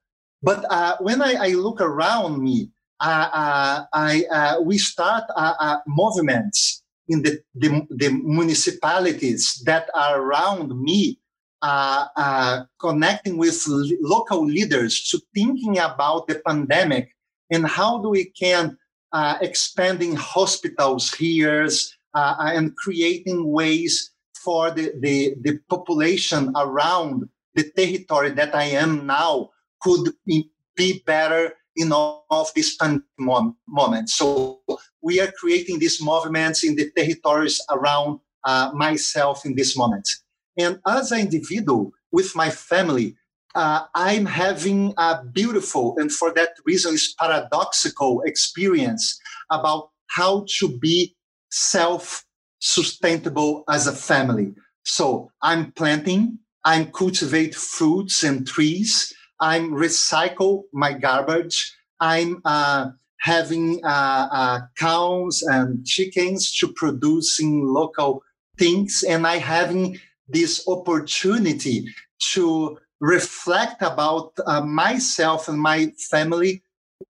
But 0.41 0.65
uh, 0.69 0.97
when 0.99 1.21
I, 1.21 1.33
I, 1.33 1.47
look 1.49 1.81
around 1.81 2.41
me, 2.43 2.69
I, 2.99 4.57
we 4.61 4.77
start 4.77 5.23
movements 5.87 6.83
in 7.07 7.23
the, 7.23 7.41
the, 7.55 7.87
the 7.89 8.09
municipalities 8.09 9.61
that 9.65 9.89
are 9.95 10.21
around 10.21 10.79
me 10.79 11.19
uh, 11.61 12.05
uh, 12.15 12.63
connecting 12.79 13.37
with 13.37 13.63
local 14.01 14.45
leaders 14.45 15.09
to 15.09 15.19
thinking 15.33 15.79
about 15.79 16.27
the 16.27 16.41
pandemic 16.45 17.15
and 17.49 17.65
how 17.65 17.97
do 17.99 18.09
we 18.09 18.25
can 18.25 18.77
uh, 19.13 19.37
expanding 19.41 20.15
hospitals 20.15 21.13
here 21.13 21.67
uh, 22.13 22.35
and 22.39 22.75
creating 22.75 23.51
ways 23.51 24.11
for 24.45 24.71
the, 24.71 24.93
the, 24.99 25.35
the 25.41 25.59
population 25.67 26.53
around 26.55 27.27
the 27.55 27.63
territory 27.75 28.29
that 28.31 28.55
I 28.55 28.65
am 28.65 29.07
now 29.07 29.49
could 29.81 30.13
be 30.25 31.03
better 31.05 31.53
in 31.75 31.91
all 31.91 32.25
of 32.29 32.49
these 32.55 32.77
moments. 33.17 34.15
So 34.15 34.61
we 35.01 35.19
are 35.19 35.31
creating 35.39 35.79
these 35.79 36.01
movements 36.01 36.63
in 36.63 36.75
the 36.75 36.91
territories 36.95 37.59
around 37.69 38.19
uh, 38.45 38.71
myself 38.73 39.45
in 39.45 39.55
this 39.55 39.75
moment. 39.75 40.07
And 40.57 40.79
as 40.87 41.11
an 41.11 41.21
individual 41.21 41.91
with 42.11 42.35
my 42.35 42.49
family, 42.49 43.15
uh, 43.55 43.85
I'm 43.95 44.25
having 44.25 44.93
a 44.97 45.23
beautiful 45.23 45.95
and 45.97 46.11
for 46.11 46.33
that 46.33 46.51
reason 46.65 46.93
is 46.93 47.15
paradoxical 47.19 48.21
experience 48.21 49.19
about 49.49 49.89
how 50.07 50.45
to 50.59 50.77
be 50.77 51.15
self-sustainable 52.59 53.63
as 53.69 53.87
a 53.87 53.91
family. 53.91 54.53
So 54.83 55.31
I'm 55.41 55.71
planting, 55.71 56.39
I'm 56.63 56.91
cultivate 56.91 57.55
fruits 57.55 58.23
and 58.23 58.47
trees, 58.47 59.13
I'm 59.39 59.71
recycle 59.71 60.63
my 60.73 60.93
garbage. 60.93 61.73
I'm 61.99 62.41
uh, 62.45 62.89
having 63.19 63.81
uh, 63.83 64.27
uh, 64.31 64.59
cows 64.77 65.41
and 65.43 65.85
chickens 65.85 66.55
to 66.57 66.71
producing 66.73 67.65
local 67.65 68.21
things, 68.57 69.03
and 69.03 69.25
I 69.27 69.37
having 69.37 69.99
this 70.27 70.65
opportunity 70.67 71.87
to 72.33 72.77
reflect 73.01 73.81
about 73.81 74.31
uh, 74.45 74.61
myself 74.61 75.47
and 75.47 75.59
my 75.59 75.91
family 76.09 76.63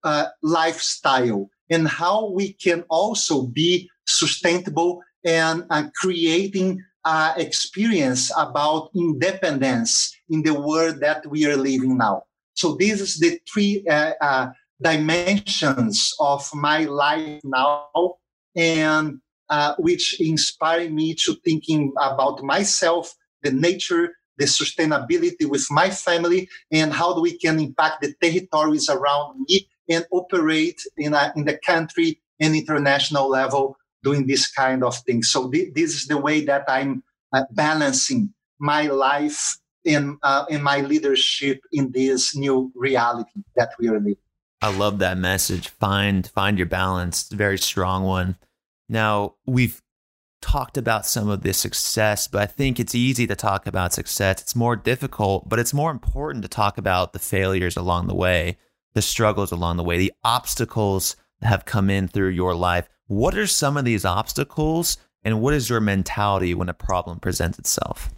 uh, 0.04 0.28
lifestyle 0.42 1.50
and 1.70 1.88
how 1.88 2.30
we 2.32 2.54
can 2.54 2.84
also 2.90 3.44
be 3.44 3.90
sustainable 4.08 5.02
and 5.26 5.66
uh, 5.70 5.90
creating 5.96 6.84
uh, 7.04 7.34
experience 7.38 8.32
about 8.38 8.90
independence 8.96 10.16
in 10.30 10.42
the 10.44 10.54
world 10.54 11.00
that 11.02 11.26
we 11.28 11.46
are 11.46 11.58
living 11.58 11.98
now. 11.98 12.24
So 12.54 12.76
this 12.76 13.02
is 13.02 13.20
the 13.20 13.40
three 13.52 13.86
uh, 13.88 14.14
uh, 14.22 14.48
dimensions 14.82 16.14
of 16.20 16.50
my 16.54 16.86
life 16.86 17.42
now 17.44 18.16
and 18.56 19.20
uh, 19.50 19.76
which 19.78 20.20
inspired 20.20 20.92
me 20.92 21.14
to 21.14 21.36
thinking 21.44 21.94
about 22.02 22.42
myself, 22.44 23.14
the 23.44 23.52
nature, 23.52 24.16
the 24.38 24.46
sustainability 24.46 25.48
with 25.48 25.66
my 25.70 25.90
family, 25.90 26.50
and 26.72 26.92
how 26.92 27.20
we 27.20 27.38
can 27.38 27.60
impact 27.60 28.02
the 28.02 28.14
territories 28.22 28.90
around 28.90 29.46
me 29.48 29.68
and 29.90 30.06
operate 30.12 30.82
in, 30.98 31.14
a, 31.14 31.32
in 31.36 31.46
the 31.46 31.58
country 31.66 32.20
and 32.40 32.56
international 32.56 33.30
level 33.30 33.78
doing 34.06 34.28
this 34.28 34.50
kind 34.52 34.84
of 34.84 34.96
thing. 35.00 35.24
So 35.24 35.50
th- 35.52 35.74
this 35.74 35.96
is 35.96 36.08
the 36.08 36.18
way 36.18 36.46
that 36.46 36.64
I'm 36.70 37.04
uh, 37.34 37.44
balancing 37.52 38.34
my 38.60 38.84
life 38.88 39.58
in 39.84 40.18
uh, 40.24 40.46
my 40.62 40.82
leadership 40.82 41.60
in 41.72 41.92
this 41.92 42.36
new 42.36 42.72
reality 42.76 43.42
that 43.56 43.72
we 43.80 43.90
are 43.90 44.00
living. 44.00 44.16
I 44.62 44.76
love 44.76 45.00
that 45.00 45.18
message. 45.18 45.68
Find 45.68 46.26
find 46.28 46.58
your 46.58 46.68
balance. 46.68 47.30
Very 47.30 47.58
strong 47.58 48.04
one. 48.04 48.38
Now 48.90 49.36
we've 49.46 49.82
talked 50.42 50.78
about 50.78 51.06
some 51.06 51.28
of 51.28 51.42
the 51.42 51.54
success, 51.54 52.28
but 52.28 52.42
I 52.42 52.46
think 52.46 52.80
it's 52.80 52.96
easy 52.96 53.28
to 53.28 53.36
talk 53.36 53.68
about 53.68 53.94
success. 53.94 54.42
It's 54.42 54.56
more 54.56 54.76
difficult, 54.76 55.50
but 55.50 55.60
it's 55.60 55.74
more 55.74 55.92
important 55.92 56.44
to 56.44 56.48
talk 56.48 56.78
about 56.78 57.14
the 57.14 57.20
failures 57.20 57.76
along 57.76 58.08
the 58.08 58.16
way, 58.16 58.58
the 58.94 59.02
struggles 59.02 59.52
along 59.52 59.78
the 59.78 59.84
way, 59.84 59.98
the 59.98 60.14
obstacles 60.24 61.16
that 61.42 61.48
have 61.48 61.66
come 61.66 61.90
in 61.90 62.08
through 62.08 62.30
your 62.30 62.54
life. 62.56 62.88
What 63.08 63.38
are 63.38 63.48
some 63.48 63.78
of 63.78 63.86
these 63.86 64.04
obstacles 64.04 64.98
and 65.24 65.42
what 65.42 65.54
is 65.54 65.70
your 65.70 65.82
mentality 65.82 66.54
when 66.54 66.70
a 66.70 66.74
problem 66.74 67.20
presents 67.20 67.60
itself? 67.60 68.14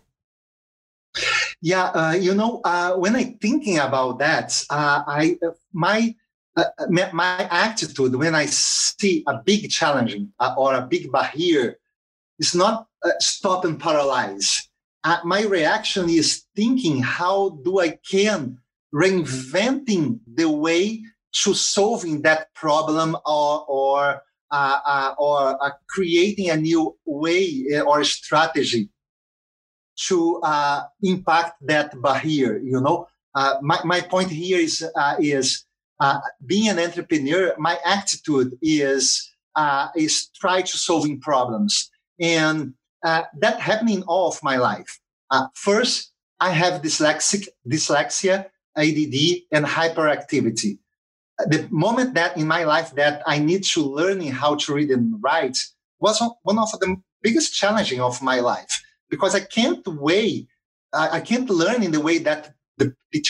Yeah, 1.62 1.86
uh, 1.86 2.14
you 2.14 2.36
know, 2.36 2.62
uh, 2.64 2.94
when 2.94 3.16
I'm 3.16 3.38
thinking 3.40 3.80
about 3.80 4.20
that, 4.20 4.64
uh, 4.70 5.04
I 5.08 5.38
my 5.74 6.16
uh, 6.56 6.66
my 6.90 7.48
attitude 7.52 8.16
when 8.16 8.36
I 8.36 8.46
see 8.46 9.24
a 9.28 9.42
big 9.44 9.70
challenge 9.70 10.16
uh, 10.40 10.54
or 10.58 10.76
a 10.76 10.82
big 10.82 11.12
barrier 11.12 11.78
is 12.40 12.54
not 12.54 12.88
uh, 13.04 13.12
stop 13.20 13.66
and 13.66 13.80
paralyze. 13.80 14.70
my 15.24 15.44
reaction 15.44 16.10
is 16.10 16.46
thinking, 16.56 17.02
how 17.02 17.60
do 17.64 17.80
I 17.80 17.98
can 18.10 18.60
reinventing 18.94 20.20
the 20.28 20.50
way 20.50 21.04
to 21.44 21.54
solving 21.54 22.22
that 22.22 22.54
problem 22.54 23.18
or 23.26 23.66
or 23.68 24.00
uh, 24.04 24.14
uh, 24.14 24.27
or 24.52 25.64
uh, 25.64 25.72
creating 25.90 26.50
a 26.50 26.58
new 26.58 26.96
way 27.06 27.66
eh, 27.72 27.82
or 27.82 28.04
strategy 28.04 28.90
to 30.08 30.40
uh, 30.44 30.84
impact 31.04 31.56
that 31.62 32.00
barrier. 32.02 32.60
You 32.60 32.82
know, 32.82 33.08
uh, 33.36 33.56
my, 33.62 33.80
my 33.84 34.02
point 34.02 34.30
here 34.30 34.60
is 34.60 34.86
uh, 34.96 35.16
is 35.20 35.66
being 36.46 36.70
an 36.70 36.80
entrepreneur. 36.80 37.56
My 37.58 37.78
attitude 37.86 38.58
is 38.62 39.34
is 39.96 40.30
try 40.36 40.62
to 40.62 40.78
solving 40.78 41.20
problems, 41.20 41.90
and 42.20 42.74
that 43.04 43.60
happened 43.60 43.90
in 43.90 44.04
all 44.04 44.28
of 44.30 44.40
my 44.44 44.58
life. 44.58 45.00
first, 45.56 46.12
I 46.40 46.52
have 46.52 46.84
dyslexic 46.84 47.48
dyslexia, 47.68 48.46
ADD, 48.78 49.18
and 49.52 49.66
hyperactivity 49.66 50.78
the 51.46 51.68
moment 51.70 52.14
that 52.16 52.38
in 52.38 52.48
my 52.48 52.64
life 52.64 52.94
that 52.96 53.22
I 53.26 53.40
need 53.40 53.64
to 53.66 53.82
learning 53.82 54.32
how 54.32 54.56
to 54.56 54.74
read 54.74 54.90
and 54.90 55.16
write 55.22 55.58
was 56.00 56.22
one 56.44 56.58
of 56.58 56.72
the 56.80 56.96
biggest 57.22 57.54
challenging 57.54 58.02
of 58.02 58.22
my 58.22 58.40
life 58.40 58.82
because 59.10 59.36
I 59.36 59.42
can't 59.42 59.86
way 59.88 60.48
I 60.94 61.20
can't 61.20 61.50
learn 61.50 61.84
in 61.84 61.92
the 61.92 62.00
way 62.00 62.18
that 62.20 62.54
the, 62.78 62.96
the 63.12 63.22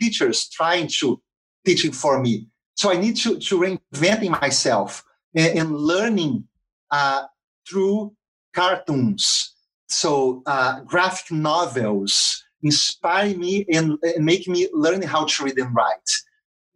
teachers 0.00 0.48
trying 0.48 0.88
to 1.00 1.20
teaching 1.64 1.92
for 1.92 2.20
me. 2.20 2.48
So 2.74 2.90
I 2.90 2.96
need 2.96 3.16
to 3.18 3.38
to 3.38 3.60
reinventing 3.60 4.40
myself 4.40 5.04
and, 5.34 5.58
and 5.58 5.76
learning 5.76 6.44
uh, 6.90 7.24
through 7.68 8.14
cartoons. 8.54 9.54
So 9.88 10.42
uh, 10.46 10.80
graphic 10.80 11.30
novels 11.30 12.42
inspire 12.62 13.36
me 13.36 13.66
and, 13.72 13.98
and 14.02 14.24
make 14.24 14.48
me 14.48 14.68
learn 14.72 15.02
how 15.02 15.24
to 15.26 15.44
read 15.44 15.58
and 15.58 15.74
write. 15.74 16.10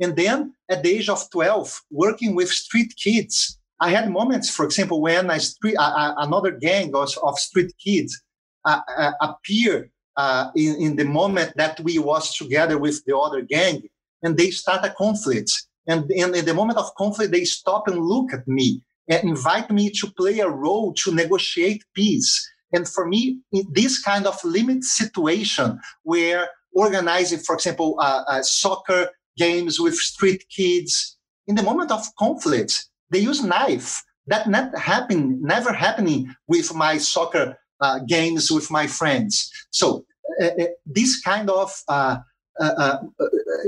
And 0.00 0.14
then 0.16 0.54
at 0.68 0.82
the 0.82 0.90
age 0.90 1.08
of 1.08 1.30
12, 1.30 1.82
working 1.90 2.34
with 2.34 2.50
street 2.50 2.94
kids, 2.96 3.58
I 3.80 3.90
had 3.90 4.10
moments, 4.10 4.50
for 4.50 4.64
example, 4.64 5.00
when 5.00 5.30
a 5.30 5.40
street, 5.40 5.76
uh, 5.78 6.14
another 6.18 6.50
gang 6.52 6.94
of, 6.94 7.10
of 7.22 7.38
street 7.38 7.72
kids 7.82 8.22
uh, 8.64 8.80
uh, 8.96 9.12
appear 9.20 9.90
uh, 10.16 10.50
in, 10.56 10.76
in 10.76 10.96
the 10.96 11.04
moment 11.04 11.52
that 11.56 11.78
we 11.80 11.98
was 11.98 12.34
together 12.34 12.78
with 12.78 13.04
the 13.04 13.16
other 13.16 13.42
gang, 13.42 13.82
and 14.22 14.36
they 14.36 14.50
start 14.50 14.84
a 14.84 14.90
conflict. 14.90 15.50
And, 15.86 16.10
and 16.10 16.34
in 16.34 16.44
the 16.44 16.54
moment 16.54 16.78
of 16.78 16.94
conflict, 16.96 17.32
they 17.32 17.44
stop 17.44 17.86
and 17.86 17.98
look 17.98 18.32
at 18.32 18.48
me 18.48 18.82
and 19.08 19.22
invite 19.24 19.70
me 19.70 19.90
to 19.90 20.10
play 20.16 20.40
a 20.40 20.48
role 20.48 20.92
to 20.94 21.14
negotiate 21.14 21.84
peace. 21.94 22.50
And 22.72 22.88
for 22.88 23.06
me, 23.06 23.40
this 23.70 24.02
kind 24.02 24.26
of 24.26 24.42
limit 24.42 24.84
situation 24.84 25.78
where 26.02 26.48
organizing, 26.74 27.38
for 27.38 27.54
example, 27.54 27.96
uh, 28.00 28.42
soccer 28.42 29.10
games 29.36 29.80
with 29.80 29.94
street 29.94 30.44
kids. 30.48 31.16
In 31.46 31.54
the 31.54 31.62
moment 31.62 31.90
of 31.90 32.06
conflict, 32.18 32.86
they 33.10 33.18
use 33.18 33.42
knife. 33.42 34.02
That 34.26 34.48
not 34.48 34.76
happen, 34.76 35.40
never 35.40 35.72
happening 35.72 36.34
with 36.48 36.74
my 36.74 36.98
soccer 36.98 37.56
uh, 37.80 38.00
games 38.08 38.50
with 38.50 38.70
my 38.70 38.86
friends. 38.86 39.50
So 39.70 40.04
uh, 40.42 40.46
uh 40.46 40.66
this 40.84 41.20
kind 41.20 41.48
of 41.50 41.70
uh, 41.88 42.18
uh, 42.60 42.64
uh 42.64 42.98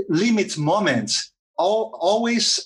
limit 0.08 0.56
moments 0.58 1.32
all, 1.56 1.96
always 2.00 2.60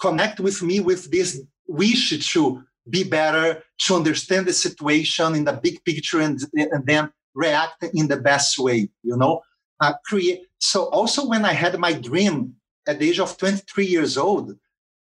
connect 0.00 0.40
with 0.40 0.62
me 0.62 0.80
with 0.80 1.10
this 1.10 1.42
wish 1.66 2.32
to 2.32 2.62
be 2.88 3.04
better, 3.04 3.62
to 3.78 3.94
understand 3.94 4.46
the 4.46 4.52
situation 4.52 5.34
in 5.34 5.44
the 5.44 5.52
big 5.52 5.84
picture, 5.84 6.20
and, 6.20 6.40
and 6.54 6.86
then 6.86 7.10
react 7.34 7.82
in 7.94 8.08
the 8.08 8.16
best 8.16 8.58
way. 8.58 8.88
You 9.02 9.16
know, 9.16 9.42
uh, 9.80 9.94
create. 10.04 10.42
So 10.58 10.84
also 10.84 11.26
when 11.26 11.44
I 11.44 11.52
had 11.52 11.78
my 11.78 11.92
dream 11.92 12.54
at 12.86 12.98
the 12.98 13.08
age 13.08 13.20
of 13.20 13.36
23 13.36 13.86
years 13.86 14.16
old, 14.16 14.56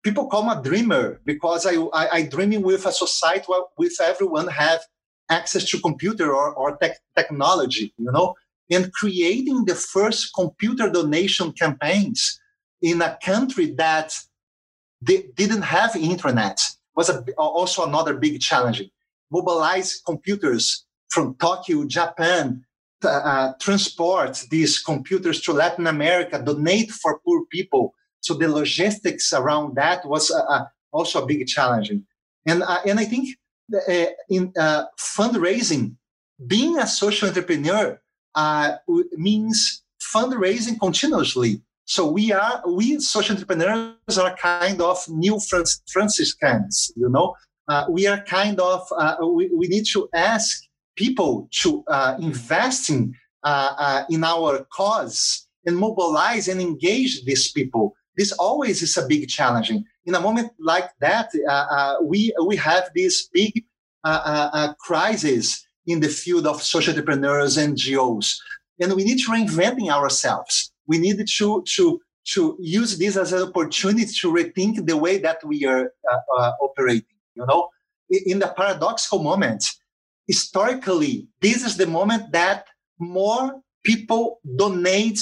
people 0.03 0.27
call 0.27 0.43
me 0.43 0.53
a 0.53 0.61
dreamer 0.61 1.21
because 1.25 1.65
I, 1.65 1.75
I, 1.93 2.07
I 2.17 2.21
dreaming 2.23 2.61
with 2.61 2.85
a 2.85 2.91
society 2.91 3.45
where 3.47 3.63
with 3.77 3.99
everyone 4.01 4.47
have 4.47 4.81
access 5.29 5.65
to 5.69 5.79
computer 5.79 6.33
or, 6.33 6.53
or 6.53 6.77
tech, 6.77 6.97
technology, 7.15 7.93
you 7.97 8.11
know, 8.11 8.35
and 8.69 8.91
creating 8.93 9.65
the 9.65 9.75
first 9.75 10.33
computer 10.33 10.89
donation 10.89 11.51
campaigns 11.53 12.39
in 12.81 13.01
a 13.01 13.17
country 13.23 13.67
that 13.77 14.13
didn't 15.03 15.61
have 15.61 15.95
internet 15.95 16.59
was 16.95 17.09
a, 17.09 17.23
also 17.37 17.85
another 17.85 18.15
big 18.15 18.39
challenge. 18.39 18.83
Mobilize 19.31 20.01
computers 20.05 20.85
from 21.09 21.35
Tokyo, 21.35 21.85
Japan, 21.85 22.65
uh, 23.03 23.53
transport 23.59 24.43
these 24.49 24.79
computers 24.79 25.41
to 25.41 25.53
Latin 25.53 25.87
America, 25.87 26.41
donate 26.43 26.91
for 26.91 27.19
poor 27.19 27.45
people. 27.51 27.93
So 28.21 28.33
the 28.33 28.47
logistics 28.47 29.33
around 29.33 29.75
that 29.75 30.05
was 30.05 30.31
uh, 30.31 30.43
uh 30.49 30.65
also 30.91 31.23
a 31.23 31.25
big 31.25 31.47
challenge. 31.47 31.91
And, 32.45 32.63
uh, 32.63 32.79
and 32.85 32.99
I 32.99 33.05
think 33.05 33.37
uh, 33.73 34.05
in 34.29 34.53
uh, 34.57 34.85
fundraising, 34.99 35.95
being 36.45 36.77
a 36.77 36.87
social 36.87 37.29
entrepreneur 37.29 37.99
means 39.13 39.83
fundraising 40.01 40.79
continuously. 40.79 41.61
So 41.85 42.09
we 42.09 42.31
are, 42.31 42.61
we 42.67 42.99
social 42.99 43.35
entrepreneurs 43.35 44.17
are 44.17 44.35
kind 44.37 44.81
of 44.81 44.97
new 45.09 45.39
Franciscans, 45.87 46.91
you 46.95 47.09
know. 47.09 47.35
we 47.89 48.07
are 48.07 48.21
kind 48.23 48.59
of, 48.59 48.81
we, 49.21 49.49
we 49.53 49.67
need 49.67 49.85
to 49.93 50.07
ask 50.13 50.63
people 50.95 51.47
to 51.61 51.83
uh, 51.87 52.15
investing 52.19 53.15
uh, 53.43 53.75
uh, 53.77 54.03
in 54.09 54.23
our 54.23 54.65
cause 54.71 55.47
and 55.65 55.77
mobilize 55.77 56.47
and 56.47 56.61
engage 56.61 57.23
these 57.25 57.51
people. 57.51 57.93
This 58.17 58.31
always 58.33 58.81
is 58.81 58.95
a 58.97 59.07
big 59.07 59.27
challenge. 59.27 59.71
In 60.05 60.15
a 60.15 60.19
moment 60.19 60.51
like 60.59 60.89
that, 60.99 61.29
uh, 61.47 61.51
uh, 61.51 61.95
we 62.03 62.33
we 62.45 62.55
have 62.57 62.89
this 62.95 63.29
big 63.33 63.65
crisis 64.79 65.65
in 65.87 65.99
the 65.99 66.09
field 66.09 66.45
of 66.45 66.61
social 66.61 66.93
entrepreneurs 66.93 67.57
and 67.57 67.75
NGOs, 67.75 68.37
and 68.79 68.93
we 68.93 69.03
need 69.03 69.19
to 69.19 69.31
reinventing 69.31 69.89
ourselves. 69.89 70.71
We 70.87 70.97
need 70.99 71.25
to 71.25 71.63
to 71.75 72.01
to 72.33 72.57
use 72.59 72.97
this 72.97 73.17
as 73.17 73.33
an 73.33 73.41
opportunity 73.41 74.05
to 74.21 74.31
rethink 74.31 74.85
the 74.85 74.95
way 74.95 75.17
that 75.17 75.43
we 75.43 75.65
are 75.65 75.91
operating. 76.61 77.17
You 77.35 77.45
know, 77.47 77.69
in 78.09 78.39
the 78.39 78.53
paradoxical 78.55 79.23
moment, 79.23 79.65
historically, 80.27 81.27
this 81.41 81.65
is 81.65 81.77
the 81.77 81.87
moment 81.87 82.31
that 82.31 82.65
more 82.99 83.61
people 83.83 84.39
donate 84.55 85.19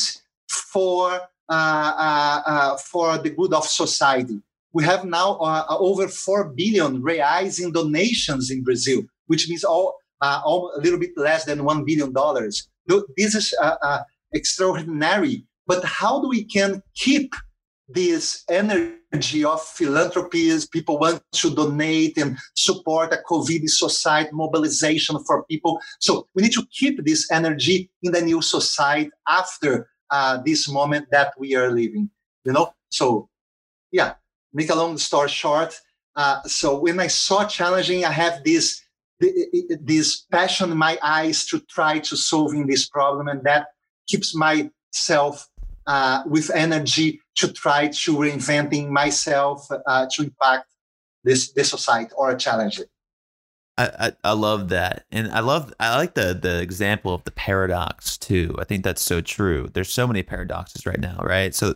for 0.48 1.20
uh, 1.50 1.94
uh, 1.98 2.42
uh, 2.46 2.78
for 2.78 3.18
the 3.18 3.30
good 3.30 3.54
of 3.54 3.66
society. 3.66 4.40
We 4.72 4.86
have 4.86 5.04
now 5.04 5.38
over 5.70 6.08
four 6.08 6.48
billion 6.48 7.02
reais 7.02 7.62
in 7.62 7.74
donations 7.74 8.50
in 8.50 8.64
Brazil, 8.64 9.02
which 9.28 9.50
means 9.50 9.66
all, 9.66 9.98
all 10.22 10.72
a 10.78 10.80
little 10.80 10.98
bit 10.98 11.12
less 11.18 11.44
than 11.44 11.66
one 11.66 11.84
billion 11.84 12.14
dollars. 12.14 12.70
This 13.18 13.36
is 13.36 13.54
extraordinary. 14.34 15.44
But 15.68 15.84
how 15.84 16.22
do 16.22 16.30
we 16.30 16.46
can 16.46 16.82
keep 16.96 17.34
this 17.94 18.44
energy 18.50 19.44
of 19.44 19.62
philanthropies. 19.62 20.68
People 20.68 21.00
want 21.00 21.22
to 21.34 21.54
donate 21.54 22.18
and 22.18 22.38
support 22.56 23.14
a 23.14 23.18
COVID 23.30 23.70
society 23.70 24.30
mobilization 24.34 25.18
for 25.26 25.44
people. 25.44 25.80
So 26.00 26.28
we 26.34 26.44
need 26.44 26.54
to 26.54 26.66
keep 26.72 27.04
this 27.06 27.30
energy 27.32 27.90
in 28.04 28.12
the 28.12 28.22
new 28.22 28.42
society 28.42 29.12
after 29.28 29.90
uh, 30.10 30.40
this 30.46 30.70
moment 30.70 31.08
that 31.12 31.34
we 31.38 31.56
are 31.56 31.72
living. 31.72 32.10
You 32.46 32.54
know, 32.54 32.74
so 32.90 33.30
yeah. 33.92 34.16
Make 34.54 34.70
a 34.70 34.76
long 34.76 34.98
story 34.98 35.30
short. 35.30 35.80
Uh, 36.14 36.42
so 36.44 36.78
when 36.78 37.00
I 37.00 37.08
saw 37.08 37.46
challenging, 37.46 38.04
I 38.04 38.12
have 38.12 38.44
this 38.44 38.82
this 39.20 40.26
passion 40.32 40.72
in 40.72 40.78
my 40.78 40.98
eyes 41.02 41.46
to 41.46 41.60
try 41.70 42.00
to 42.00 42.18
solving 42.18 42.68
this 42.68 42.90
problem, 42.90 43.28
and 43.28 43.44
that 43.44 43.68
keeps 44.08 44.36
myself 44.36 45.48
uh, 45.88 46.24
with 46.26 46.50
energy 46.54 47.21
to 47.36 47.52
try 47.52 47.88
to 47.88 48.16
reinventing 48.16 48.90
myself 48.90 49.68
uh, 49.88 50.08
to 50.12 50.24
impact 50.24 50.68
this 51.24 51.52
this 51.54 51.70
society 51.70 52.12
or 52.16 52.36
challenge 52.36 52.80
it. 52.80 52.90
I, 53.78 53.92
I, 54.00 54.12
I 54.24 54.32
love 54.34 54.70
that, 54.70 55.06
and 55.12 55.32
I 55.32 55.40
love 55.40 55.74
I 55.80 55.98
like 55.98 56.14
the 56.14 56.34
the 56.34 56.62
example 56.62 57.14
of 57.14 57.24
the 57.24 57.32
paradox 57.32 58.18
too. 58.18 58.56
I 58.60 58.64
think 58.66 58.84
that's 58.84 59.02
so 59.02 59.22
true. 59.22 59.70
There's 59.74 59.92
so 59.92 60.08
many 60.08 60.24
paradoxes 60.24 60.86
right 60.86 61.00
now, 61.00 61.18
right? 61.24 61.56
So 61.56 61.76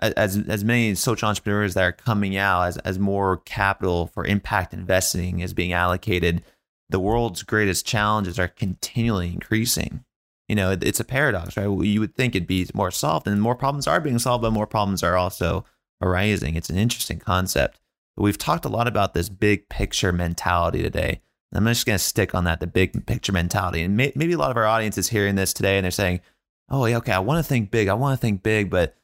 as 0.00 0.36
as 0.36 0.64
many 0.64 0.94
social 0.94 1.28
entrepreneurs 1.28 1.74
that 1.74 1.84
are 1.84 1.92
coming 1.92 2.36
out 2.36 2.62
as 2.62 2.76
as 2.78 2.98
more 2.98 3.38
capital 3.38 4.06
for 4.08 4.24
impact 4.24 4.74
investing 4.74 5.40
is 5.40 5.54
being 5.54 5.72
allocated, 5.72 6.42
the 6.88 7.00
world's 7.00 7.42
greatest 7.42 7.86
challenges 7.86 8.38
are 8.38 8.48
continually 8.48 9.28
increasing 9.32 10.04
you 10.50 10.56
know, 10.56 10.72
it, 10.72 10.82
it's 10.82 10.98
a 10.98 11.04
paradox, 11.04 11.56
right? 11.56 11.70
You 11.70 12.00
would 12.00 12.16
think 12.16 12.34
it'd 12.34 12.48
be 12.48 12.66
more 12.74 12.90
solved, 12.90 13.28
and 13.28 13.40
more 13.40 13.54
problems 13.54 13.86
are 13.86 14.00
being 14.00 14.18
solved, 14.18 14.42
but 14.42 14.50
more 14.50 14.66
problems 14.66 15.00
are 15.04 15.16
also 15.16 15.64
arising. 16.02 16.56
It's 16.56 16.68
an 16.68 16.76
interesting 16.76 17.20
concept. 17.20 17.78
But 18.16 18.24
we've 18.24 18.36
talked 18.36 18.64
a 18.64 18.68
lot 18.68 18.88
about 18.88 19.14
this 19.14 19.28
big 19.28 19.68
picture 19.68 20.12
mentality 20.12 20.82
today. 20.82 21.20
I'm 21.54 21.64
just 21.66 21.86
going 21.86 21.98
to 21.98 22.04
stick 22.04 22.34
on 22.34 22.42
that, 22.44 22.58
the 22.58 22.66
big 22.66 23.06
picture 23.06 23.30
mentality. 23.30 23.82
And 23.82 23.96
may, 23.96 24.12
maybe 24.16 24.32
a 24.32 24.38
lot 24.38 24.50
of 24.50 24.56
our 24.56 24.66
audience 24.66 24.98
is 24.98 25.08
hearing 25.08 25.36
this 25.36 25.52
today 25.52 25.78
and 25.78 25.84
they're 25.84 25.92
saying, 25.92 26.20
oh, 26.68 26.84
yeah, 26.84 26.96
okay, 26.96 27.12
I 27.12 27.20
want 27.20 27.44
to 27.44 27.48
think 27.48 27.70
big. 27.70 27.86
I 27.86 27.94
want 27.94 28.18
to 28.18 28.20
think 28.20 28.42
big. 28.42 28.70
But 28.70 28.96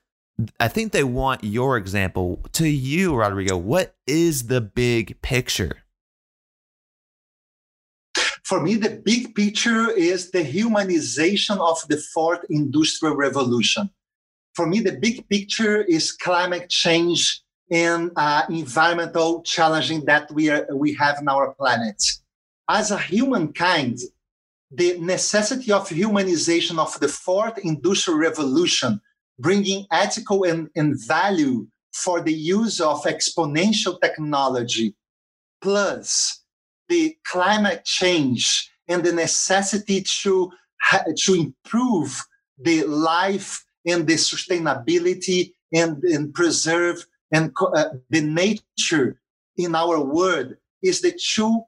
I 0.58 0.66
think 0.66 0.90
they 0.90 1.04
want 1.04 1.44
your 1.44 1.76
example 1.76 2.40
to 2.54 2.66
you, 2.66 3.14
Rodrigo. 3.14 3.56
What 3.56 3.94
is 4.08 4.48
the 4.48 4.60
big 4.60 5.22
picture? 5.22 5.84
For 8.46 8.62
me, 8.62 8.76
the 8.76 9.02
big 9.04 9.34
picture 9.34 9.90
is 9.90 10.30
the 10.30 10.44
humanization 10.44 11.58
of 11.58 11.82
the 11.88 11.96
fourth 11.96 12.44
industrial 12.48 13.16
revolution. 13.16 13.90
For 14.54 14.68
me, 14.68 14.78
the 14.78 14.92
big 14.92 15.28
picture 15.28 15.82
is 15.82 16.12
climate 16.12 16.70
change 16.70 17.42
and 17.72 18.12
uh, 18.14 18.44
environmental 18.48 19.42
challenging 19.42 20.04
that 20.04 20.30
we, 20.30 20.48
are, 20.48 20.64
we 20.72 20.94
have 20.94 21.18
in 21.20 21.28
our 21.28 21.54
planet. 21.54 22.00
As 22.68 22.92
a 22.92 22.98
humankind, 22.98 23.98
the 24.70 24.96
necessity 25.00 25.72
of 25.72 25.88
humanization 25.88 26.78
of 26.78 27.00
the 27.00 27.08
fourth 27.08 27.58
industrial 27.58 28.20
revolution, 28.20 29.00
bringing 29.40 29.86
ethical 29.90 30.44
and, 30.44 30.68
and 30.76 30.94
value 31.04 31.66
for 31.92 32.20
the 32.20 32.32
use 32.32 32.80
of 32.80 33.02
exponential 33.02 34.00
technology, 34.00 34.94
plus 35.60 36.44
the 36.88 37.16
climate 37.24 37.84
change 37.84 38.70
and 38.88 39.02
the 39.04 39.12
necessity 39.12 40.02
to, 40.22 40.50
to 41.16 41.34
improve 41.34 42.24
the 42.58 42.84
life 42.84 43.64
and 43.86 44.06
the 44.06 44.14
sustainability 44.14 45.52
and, 45.72 46.02
and 46.04 46.32
preserve 46.34 47.04
and 47.32 47.52
uh, 47.60 47.86
the 48.10 48.20
nature 48.20 49.20
in 49.56 49.74
our 49.74 50.00
world 50.00 50.54
is 50.82 51.00
the 51.00 51.12
two 51.12 51.62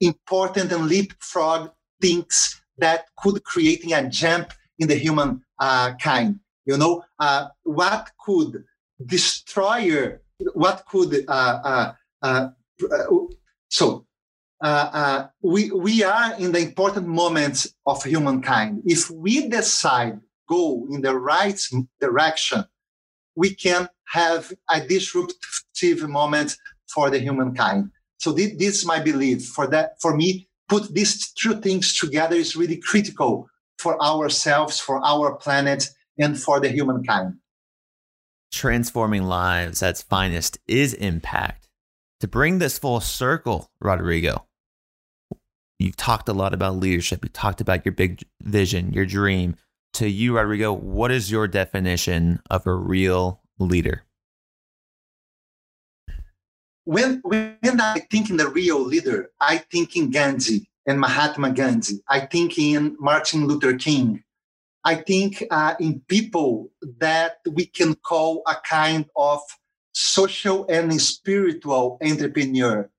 important 0.00 0.72
and 0.72 0.86
leapfrog 0.86 1.70
things 2.00 2.60
that 2.78 3.06
could 3.16 3.42
create 3.44 3.90
a 3.92 4.08
jump 4.08 4.52
in 4.78 4.88
the 4.88 4.96
human 4.96 5.42
uh, 5.58 5.94
kind. 5.94 6.40
You 6.66 6.76
know, 6.76 7.04
uh, 7.18 7.48
what 7.62 8.10
could 8.18 8.64
destroy, 9.04 10.18
what 10.54 10.84
could, 10.86 11.24
uh, 11.28 11.60
uh, 11.64 11.92
uh, 12.22 12.48
so 13.68 14.06
uh, 14.62 14.90
uh, 14.92 15.26
we, 15.42 15.70
we 15.70 16.02
are 16.02 16.34
in 16.38 16.52
the 16.52 16.60
important 16.60 17.06
moments 17.06 17.74
of 17.86 18.02
humankind. 18.02 18.82
If 18.84 19.10
we 19.10 19.48
decide 19.48 20.20
go 20.48 20.86
in 20.90 21.02
the 21.02 21.16
right 21.16 21.60
direction, 22.00 22.64
we 23.36 23.54
can 23.54 23.88
have 24.12 24.52
a 24.70 24.80
disruptive 24.80 26.08
moment 26.08 26.56
for 26.88 27.10
the 27.10 27.18
humankind. 27.18 27.90
So 28.18 28.32
this, 28.32 28.52
this 28.56 28.78
is 28.78 28.86
my 28.86 29.00
belief. 29.00 29.46
For 29.46 29.66
that, 29.68 30.00
for 30.00 30.16
me, 30.16 30.48
put 30.68 30.94
these 30.94 31.32
two 31.32 31.60
things 31.60 31.98
together 31.98 32.36
is 32.36 32.56
really 32.56 32.76
critical 32.76 33.48
for 33.78 34.00
ourselves, 34.02 34.78
for 34.78 35.04
our 35.04 35.34
planet, 35.36 35.90
and 36.18 36.40
for 36.40 36.60
the 36.60 36.68
humankind. 36.68 37.34
Transforming 38.52 39.24
lives 39.24 39.82
at 39.82 39.90
its 39.90 40.02
finest 40.02 40.58
is 40.68 40.94
impact. 40.94 41.63
To 42.24 42.28
bring 42.28 42.58
this 42.58 42.78
full 42.78 43.00
circle, 43.00 43.70
Rodrigo, 43.82 44.46
You've 45.78 45.94
talked 45.94 46.26
a 46.30 46.32
lot 46.32 46.54
about 46.54 46.76
leadership. 46.76 47.22
You 47.22 47.28
talked 47.28 47.60
about 47.60 47.84
your 47.84 47.92
big 47.92 48.22
vision, 48.40 48.94
your 48.94 49.04
dream. 49.04 49.56
To 49.94 50.08
you, 50.08 50.34
Rodrigo, 50.34 50.72
what 50.72 51.10
is 51.10 51.30
your 51.30 51.46
definition 51.46 52.40
of 52.48 52.66
a 52.66 52.72
real 52.72 53.42
leader? 53.58 54.04
When, 56.84 57.20
when 57.24 57.58
I 57.62 57.98
think 58.10 58.30
in 58.30 58.38
the 58.38 58.48
real 58.48 58.80
leader, 58.80 59.30
I 59.38 59.58
think 59.58 59.94
in 59.94 60.10
Gandhi 60.10 60.66
and 60.86 60.98
Mahatma 60.98 61.50
Gandhi. 61.50 62.00
I 62.08 62.20
think 62.20 62.58
in 62.58 62.96
Martin 62.98 63.46
Luther 63.46 63.76
King. 63.76 64.24
I 64.82 64.94
think 64.94 65.44
uh, 65.50 65.74
in 65.78 66.00
people 66.08 66.70
that 67.00 67.40
we 67.52 67.66
can 67.66 67.94
call 67.96 68.40
a 68.46 68.56
kind 68.66 69.04
of 69.14 69.42
social 69.94 70.66
and 70.68 71.00
spiritual 71.00 71.98
entrepreneur 72.02 72.90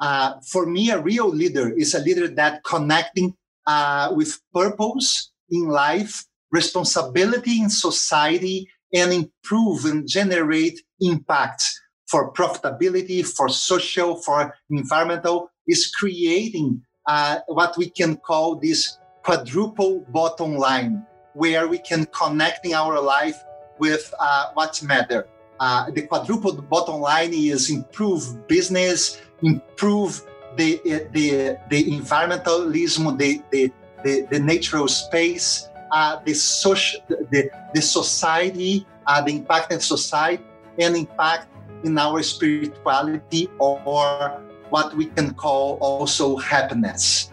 uh, 0.00 0.34
for 0.46 0.66
me, 0.66 0.90
a 0.90 1.00
real 1.00 1.28
leader 1.28 1.70
is 1.70 1.94
a 1.94 2.00
leader 2.00 2.28
that 2.28 2.62
connecting 2.64 3.34
uh, 3.66 4.12
with 4.14 4.40
purpose 4.54 5.32
in 5.50 5.68
life, 5.68 6.24
responsibility 6.50 7.60
in 7.60 7.70
society, 7.70 8.68
and 8.94 9.12
improve 9.12 9.84
and 9.84 10.08
generate 10.08 10.80
impact 11.00 11.62
for 12.08 12.32
profitability, 12.32 13.26
for 13.26 13.48
social, 13.48 14.16
for 14.16 14.54
environmental, 14.70 15.50
is 15.66 15.92
creating 15.94 16.80
uh, 17.06 17.40
what 17.48 17.76
we 17.76 17.90
can 17.90 18.16
call 18.16 18.56
this 18.56 18.98
quadruple 19.24 20.06
bottom 20.08 20.56
line, 20.56 21.04
where 21.34 21.68
we 21.68 21.78
can 21.78 22.06
connecting 22.06 22.72
our 22.72 23.00
life 23.00 23.42
with 23.78 24.14
uh, 24.18 24.50
what 24.54 24.82
matter. 24.82 25.26
Uh, 25.60 25.90
the 25.90 26.02
quadruple 26.02 26.52
bottom 26.52 27.00
line 27.00 27.32
is 27.34 27.70
improve 27.70 28.46
business, 28.46 29.20
improve 29.42 30.22
the 30.56 30.80
the 31.12 31.58
the 31.70 31.80
environmentalism, 31.90 33.18
the 33.18 33.42
the 33.50 33.72
the, 34.04 34.26
the 34.30 34.38
natural 34.38 34.86
space, 34.86 35.68
uh, 35.90 36.20
the 36.24 36.34
social, 36.34 37.00
the 37.08 37.50
the 37.74 37.82
society, 37.82 38.86
uh, 39.06 39.20
the 39.20 39.32
impact 39.32 39.72
in 39.72 39.80
society, 39.80 40.44
and 40.78 40.96
impact 40.96 41.48
in 41.82 41.98
our 41.98 42.22
spirituality 42.22 43.48
or 43.58 44.40
what 44.70 44.94
we 44.94 45.06
can 45.06 45.34
call 45.34 45.78
also 45.80 46.36
happiness. 46.36 47.30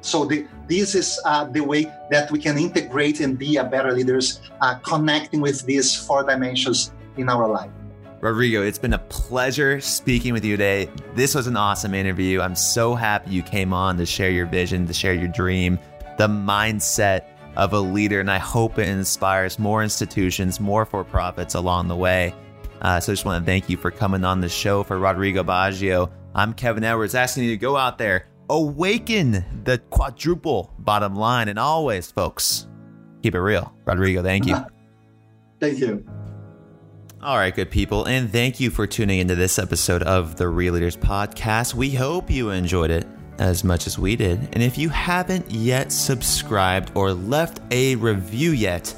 So 0.00 0.26
the, 0.26 0.46
this 0.68 0.94
is 0.94 1.18
uh, 1.24 1.44
the 1.44 1.60
way 1.60 1.90
that 2.10 2.30
we 2.30 2.38
can 2.38 2.58
integrate 2.58 3.20
and 3.20 3.38
be 3.38 3.56
a 3.56 3.64
better 3.64 3.90
leaders, 3.92 4.40
uh, 4.60 4.76
connecting 4.84 5.40
with 5.40 5.64
these 5.64 5.96
four 5.96 6.22
dimensions 6.22 6.92
in 7.16 7.28
our 7.28 7.46
life. 7.48 7.70
Rodrigo, 8.20 8.62
it's 8.62 8.78
been 8.78 8.94
a 8.94 8.98
pleasure 8.98 9.80
speaking 9.80 10.32
with 10.32 10.44
you 10.44 10.56
today. 10.56 10.88
This 11.14 11.34
was 11.34 11.46
an 11.46 11.58
awesome 11.58 11.92
interview. 11.92 12.40
I'm 12.40 12.54
so 12.54 12.94
happy 12.94 13.30
you 13.30 13.42
came 13.42 13.74
on 13.74 13.98
to 13.98 14.06
share 14.06 14.30
your 14.30 14.46
vision, 14.46 14.86
to 14.86 14.94
share 14.94 15.12
your 15.12 15.28
dream, 15.28 15.78
the 16.16 16.26
mindset 16.26 17.26
of 17.56 17.72
a 17.72 17.78
leader, 17.78 18.20
and 18.20 18.30
I 18.30 18.38
hope 18.38 18.78
it 18.78 18.88
inspires 18.88 19.58
more 19.58 19.82
institutions, 19.82 20.58
more 20.58 20.86
for 20.86 21.04
profits 21.04 21.54
along 21.54 21.88
the 21.88 21.96
way. 21.96 22.34
Uh, 22.80 22.98
so 22.98 23.12
I 23.12 23.14
just 23.14 23.24
want 23.24 23.44
to 23.44 23.46
thank 23.46 23.68
you 23.68 23.76
for 23.76 23.90
coming 23.90 24.24
on 24.24 24.40
the 24.40 24.48
show 24.48 24.82
for 24.82 24.98
Rodrigo 24.98 25.42
Baggio. 25.42 26.10
I'm 26.34 26.52
Kevin 26.54 26.82
Edwards, 26.82 27.14
asking 27.14 27.44
you 27.44 27.50
to 27.50 27.56
go 27.56 27.76
out 27.76 27.98
there, 27.98 28.28
awaken 28.50 29.44
the 29.64 29.78
quadruple 29.90 30.72
bottom 30.78 31.14
line, 31.14 31.48
and 31.48 31.58
always, 31.58 32.10
folks, 32.10 32.68
keep 33.22 33.34
it 33.34 33.40
real. 33.40 33.72
Rodrigo, 33.84 34.22
thank 34.22 34.46
you. 34.46 34.56
Thank 35.60 35.78
you. 35.78 36.04
All 37.24 37.38
right, 37.38 37.54
good 37.54 37.70
people, 37.70 38.04
and 38.04 38.30
thank 38.30 38.60
you 38.60 38.68
for 38.68 38.86
tuning 38.86 39.18
into 39.18 39.34
this 39.34 39.58
episode 39.58 40.02
of 40.02 40.36
the 40.36 40.46
Real 40.46 40.74
Leaders 40.74 40.94
Podcast. 40.94 41.72
We 41.72 41.88
hope 41.88 42.30
you 42.30 42.50
enjoyed 42.50 42.90
it 42.90 43.06
as 43.38 43.64
much 43.64 43.86
as 43.86 43.98
we 43.98 44.14
did. 44.14 44.46
And 44.52 44.62
if 44.62 44.76
you 44.76 44.90
haven't 44.90 45.50
yet 45.50 45.90
subscribed 45.90 46.92
or 46.94 47.14
left 47.14 47.62
a 47.70 47.96
review 47.96 48.50
yet, 48.50 48.94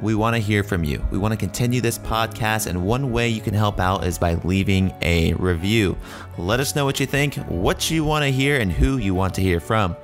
we 0.00 0.16
want 0.16 0.34
to 0.34 0.42
hear 0.42 0.64
from 0.64 0.82
you. 0.82 1.00
We 1.12 1.18
want 1.18 1.30
to 1.30 1.38
continue 1.38 1.80
this 1.80 1.96
podcast, 1.96 2.66
and 2.66 2.84
one 2.84 3.12
way 3.12 3.28
you 3.28 3.40
can 3.40 3.54
help 3.54 3.78
out 3.78 4.04
is 4.04 4.18
by 4.18 4.34
leaving 4.42 4.92
a 5.00 5.34
review. 5.34 5.96
Let 6.38 6.58
us 6.58 6.74
know 6.74 6.84
what 6.84 6.98
you 6.98 7.06
think, 7.06 7.36
what 7.46 7.88
you 7.88 8.04
want 8.04 8.24
to 8.24 8.32
hear, 8.32 8.58
and 8.58 8.72
who 8.72 8.96
you 8.96 9.14
want 9.14 9.34
to 9.34 9.42
hear 9.42 9.60
from. 9.60 9.94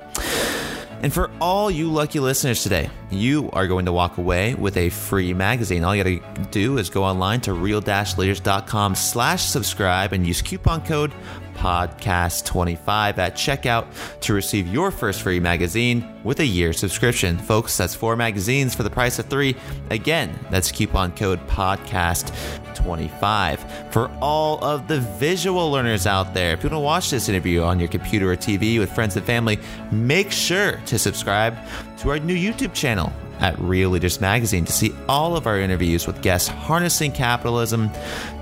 And 1.01 1.13
for 1.13 1.31
all 1.39 1.71
you 1.71 1.89
lucky 1.89 2.19
listeners 2.19 2.61
today, 2.61 2.91
you 3.09 3.49
are 3.51 3.67
going 3.67 3.85
to 3.85 3.93
walk 3.93 4.17
away 4.17 4.53
with 4.53 4.75
a 4.75 4.89
free 4.89 5.33
magazine. 5.33 5.83
All 5.83 5.95
you 5.95 6.03
got 6.03 6.35
to 6.35 6.41
do 6.51 6.77
is 6.77 6.89
go 6.89 7.03
online 7.03 7.41
to 7.41 7.53
real-leaders.com 7.53 8.95
slash 8.95 9.45
subscribe 9.45 10.13
and 10.13 10.27
use 10.27 10.41
coupon 10.41 10.85
code 10.85 11.13
podcast25 11.59 13.17
at 13.17 13.35
checkout 13.35 13.85
to 14.21 14.33
receive 14.33 14.65
your 14.67 14.91
first 14.91 15.21
free 15.21 15.41
magazine 15.41 16.05
with 16.23 16.39
a 16.39 16.45
year 16.45 16.71
subscription. 16.71 17.37
Folks, 17.37 17.75
that's 17.77 17.93
four 17.93 18.15
magazines 18.15 18.73
for 18.73 18.83
the 18.83 18.89
price 18.89 19.19
of 19.19 19.25
three. 19.25 19.57
Again, 19.89 20.39
that's 20.49 20.71
coupon 20.71 21.11
code 21.11 21.45
podcast25. 21.47 23.91
For 23.91 24.09
all 24.21 24.63
of 24.63 24.87
the 24.87 25.01
visual 25.01 25.69
learners 25.69 26.07
out 26.07 26.33
there, 26.33 26.53
if 26.53 26.63
you 26.63 26.69
want 26.69 26.81
to 26.81 26.85
watch 26.85 27.09
this 27.09 27.27
interview 27.27 27.61
on 27.61 27.77
your 27.77 27.89
computer 27.89 28.31
or 28.31 28.37
TV 28.37 28.79
with 28.79 28.89
friends 28.91 29.17
and 29.17 29.25
family, 29.25 29.59
make 29.91 30.31
sure 30.31 30.79
to 30.85 30.97
subscribe 30.97 31.57
to 31.97 32.09
our 32.09 32.19
new 32.19 32.35
YouTube 32.35 32.73
channel 32.73 33.11
at 33.39 33.57
Real 33.59 33.89
Leaders 33.89 34.21
Magazine 34.21 34.65
to 34.65 34.71
see 34.71 34.93
all 35.07 35.35
of 35.35 35.47
our 35.47 35.59
interviews 35.59 36.05
with 36.07 36.21
guests 36.21 36.47
harnessing 36.47 37.11
capitalism 37.11 37.89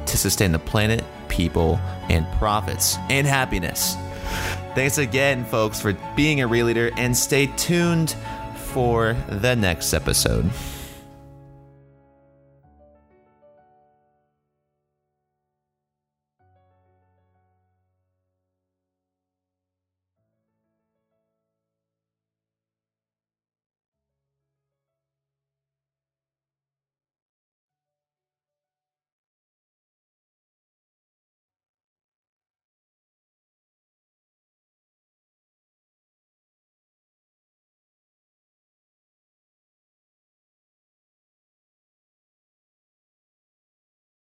to 0.05 0.18
sustain 0.18 0.51
the 0.51 0.59
planet, 0.59 1.03
people, 1.38 1.79
and 2.09 2.29
profits 2.33 2.97
and 3.09 3.25
happiness. 3.25 3.95
Thanks 4.75 4.97
again, 4.97 5.45
folks, 5.45 5.79
for 5.79 5.93
being 6.15 6.41
a 6.41 6.47
real 6.47 6.65
leader, 6.65 6.91
and 6.97 7.15
stay 7.15 7.47
tuned 7.55 8.15
for 8.55 9.15
the 9.29 9.55
next 9.55 9.93
episode. 9.93 10.49